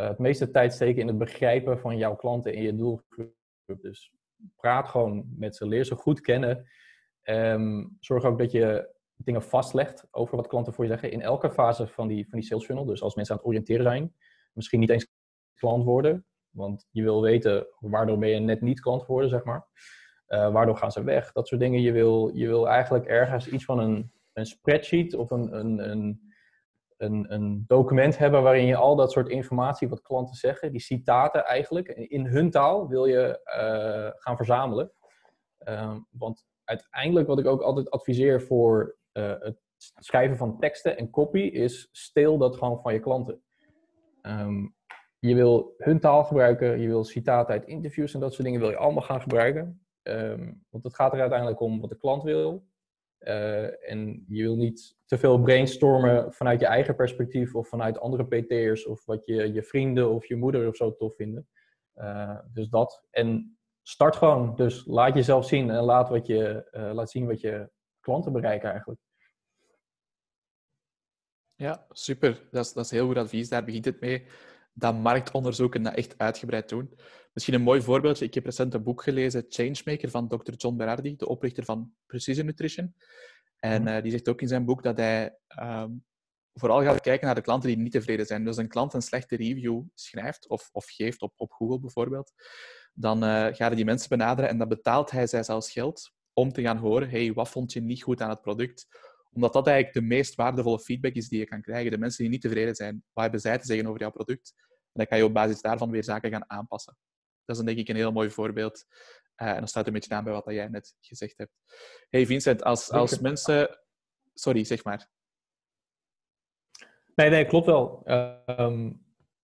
[0.00, 3.34] uh, het meeste tijd steken in het begrijpen van jouw klanten en je doelgroep.
[3.80, 4.12] Dus
[4.56, 6.66] praat gewoon met ze, leer ze goed kennen.
[7.24, 11.50] Um, zorg ook dat je dingen vastlegt over wat klanten voor je zeggen in elke
[11.50, 12.84] fase van die, van die sales funnel.
[12.84, 14.14] Dus als mensen aan het oriënteren zijn,
[14.52, 15.08] misschien niet eens
[15.54, 19.66] klant worden, want je wil weten waardoor ben je net niet klant geworden, zeg maar.
[20.28, 21.32] Uh, waardoor gaan ze weg?
[21.32, 21.80] Dat soort dingen.
[21.80, 26.29] Je wil, je wil eigenlijk ergens iets van een, een spreadsheet of een, een, een,
[27.00, 31.44] een, een document hebben waarin je al dat soort informatie wat klanten zeggen, die citaten
[31.44, 34.92] eigenlijk, in hun taal wil je uh, gaan verzamelen.
[35.68, 41.10] Uh, want uiteindelijk wat ik ook altijd adviseer voor uh, het schrijven van teksten en
[41.10, 43.42] copy is steel dat gewoon van je klanten.
[44.22, 44.74] Um,
[45.18, 48.70] je wil hun taal gebruiken, je wil citaten uit interviews en dat soort dingen wil
[48.70, 49.84] je allemaal gaan gebruiken.
[50.02, 52.68] Um, want het gaat er uiteindelijk om wat de klant wil.
[53.20, 58.26] Uh, en je wil niet te veel brainstormen vanuit je eigen perspectief of vanuit andere
[58.26, 61.48] PT'ers of wat je, je vrienden of je moeder of zo tof vinden.
[61.96, 63.06] Uh, dus dat.
[63.10, 64.56] En start gewoon.
[64.56, 68.70] Dus laat jezelf zien en laat, wat je, uh, laat zien wat je klanten bereiken
[68.70, 69.00] eigenlijk.
[71.54, 72.48] Ja, super.
[72.50, 73.48] Dat is, dat is heel goed advies.
[73.48, 74.26] Daar begint het mee.
[74.72, 76.98] Dat marktonderzoek en dat echt uitgebreid doen.
[77.32, 78.24] Misschien een mooi voorbeeldje.
[78.24, 80.52] Ik heb recent een boek gelezen, Changemaker, van Dr.
[80.56, 82.94] John Berardi, de oprichter van Precision Nutrition.
[83.58, 86.04] En uh, die zegt ook in zijn boek dat hij um,
[86.52, 88.44] vooral gaat kijken naar de klanten die niet tevreden zijn.
[88.44, 92.32] Dus een klant een slechte review schrijft of, of geeft op, op Google bijvoorbeeld,
[92.94, 96.52] dan uh, gaat hij die mensen benaderen en dan betaalt hij zij zelfs geld om
[96.52, 98.86] te gaan horen, hey, wat vond je niet goed aan het product?
[99.32, 101.90] Omdat dat eigenlijk de meest waardevolle feedback is die je kan krijgen.
[101.90, 104.54] De mensen die niet tevreden zijn, wat hebben zij te zeggen over jouw product?
[104.56, 106.96] En dan kan je op basis daarvan weer zaken gaan aanpassen
[107.50, 108.86] dat is dan denk ik een heel mooi voorbeeld.
[109.34, 111.52] en dan staat een beetje aan bij wat jij net gezegd hebt.
[112.10, 113.78] Hey Vincent, als, als mensen...
[114.34, 115.08] Sorry, zeg maar.
[117.14, 118.02] Nee, nee, klopt wel.
[118.04, 118.86] Uh,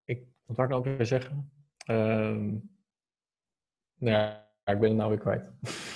[0.05, 1.51] ik, wat zou ik nou ook weer zeggen?
[1.89, 2.51] Uh,
[3.95, 5.51] nou ja, ik ben het nou weer kwijt.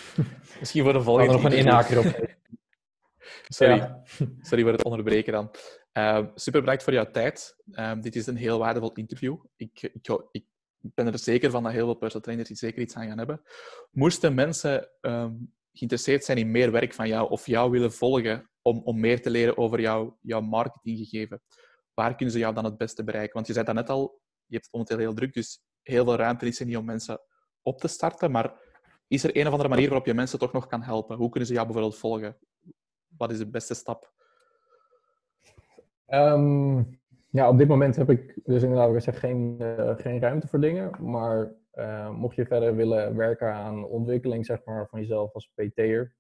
[0.60, 1.32] Misschien voor de volgende.
[1.32, 2.06] nog een inhaker op.
[3.48, 4.02] Sorry.
[4.50, 5.52] Sorry voor het onderbreken dan.
[5.94, 7.56] Uh, super bedankt voor jouw tijd.
[8.02, 9.44] Dit is een heel waardevol interview.
[9.56, 10.46] Ik, ik, ik,
[10.82, 13.42] ben er zeker van dat heel veel personal trainers hier zeker iets aan gaan hebben.
[13.92, 18.82] Moesten mensen um, geïnteresseerd zijn in meer werk van jou of jou willen volgen om,
[18.84, 21.42] om meer te leren over jouw, jouw marketinggegeven,
[21.94, 23.34] waar kunnen ze jou dan het beste bereiken?
[23.34, 26.16] Want je zei dat net al, je hebt het momenteel heel druk, dus heel veel
[26.16, 27.22] ruimte is er niet om mensen
[27.62, 28.32] op te starten.
[28.32, 28.54] Maar
[29.08, 31.18] is er een of andere manier waarop je mensen toch nog kan helpen?
[31.18, 32.38] Hoe kunnen ze jou bijvoorbeeld volgen?
[33.18, 34.14] Wat is de beste stap?
[36.08, 37.01] Um,
[37.32, 40.60] ja, op dit moment heb ik dus inderdaad, ik zeg, geen, uh, geen ruimte voor
[40.60, 40.92] dingen.
[41.00, 46.14] Maar uh, mocht je verder willen werken aan ontwikkeling zeg maar, van jezelf als PT'er,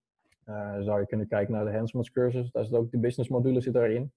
[0.47, 2.51] uh, zou je kunnen kijken naar de Handsmans cursus.
[2.51, 4.13] Daar zit ook de business module zit daarin.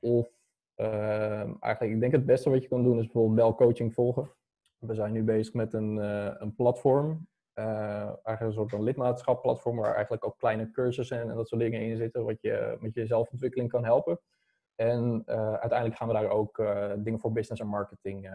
[0.00, 0.28] of
[1.60, 4.30] eigenlijk, ik denk het beste wat je kan doen is bijvoorbeeld wel coaching volgen.
[4.78, 5.96] We zijn nu bezig met een,
[6.42, 11.60] een platform eigenlijk een soort van lidmaatschapplatform waar eigenlijk ook kleine cursussen en, dat soort
[11.60, 14.20] dingen in zitten, wat je met je zelfontwikkeling kan helpen.
[14.74, 18.30] En uh, uiteindelijk gaan we daar ook uh, dingen voor business en marketing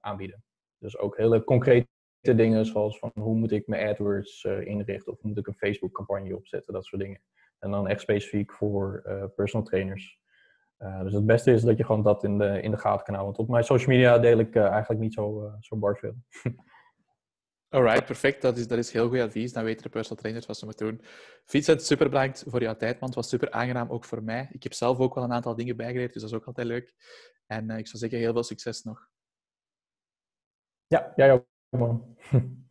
[0.00, 0.42] aanbieden.
[0.78, 1.88] Dus ook hele concrete
[2.20, 5.92] dingen zoals van hoe moet ik mijn AdWords inrichten of hoe moet ik een Facebook
[5.92, 7.20] campagne opzetten, dat soort dingen.
[7.58, 9.02] En dan echt specifiek voor
[9.36, 10.20] personal trainers.
[11.02, 13.36] dus het beste is dat je gewoon dat in de, in de gaten kan houden.
[13.36, 16.14] Want op mijn social media deel ik eigenlijk niet zo, zo bar veel.
[17.70, 18.42] Alright, perfect.
[18.42, 19.52] Dat is, dat is heel goed advies.
[19.52, 21.00] Dan weten de personal trainers wat ze moeten doen.
[21.44, 23.08] Vincent, super bedankt voor jouw tijd, man.
[23.08, 24.48] Het was super aangenaam, ook voor mij.
[24.52, 26.94] Ik heb zelf ook wel een aantal dingen bijgeleerd, dus dat is ook altijd leuk.
[27.46, 29.08] En uh, ik zou zeggen, heel veel succes nog.
[30.86, 32.16] Ja, jij ook, man.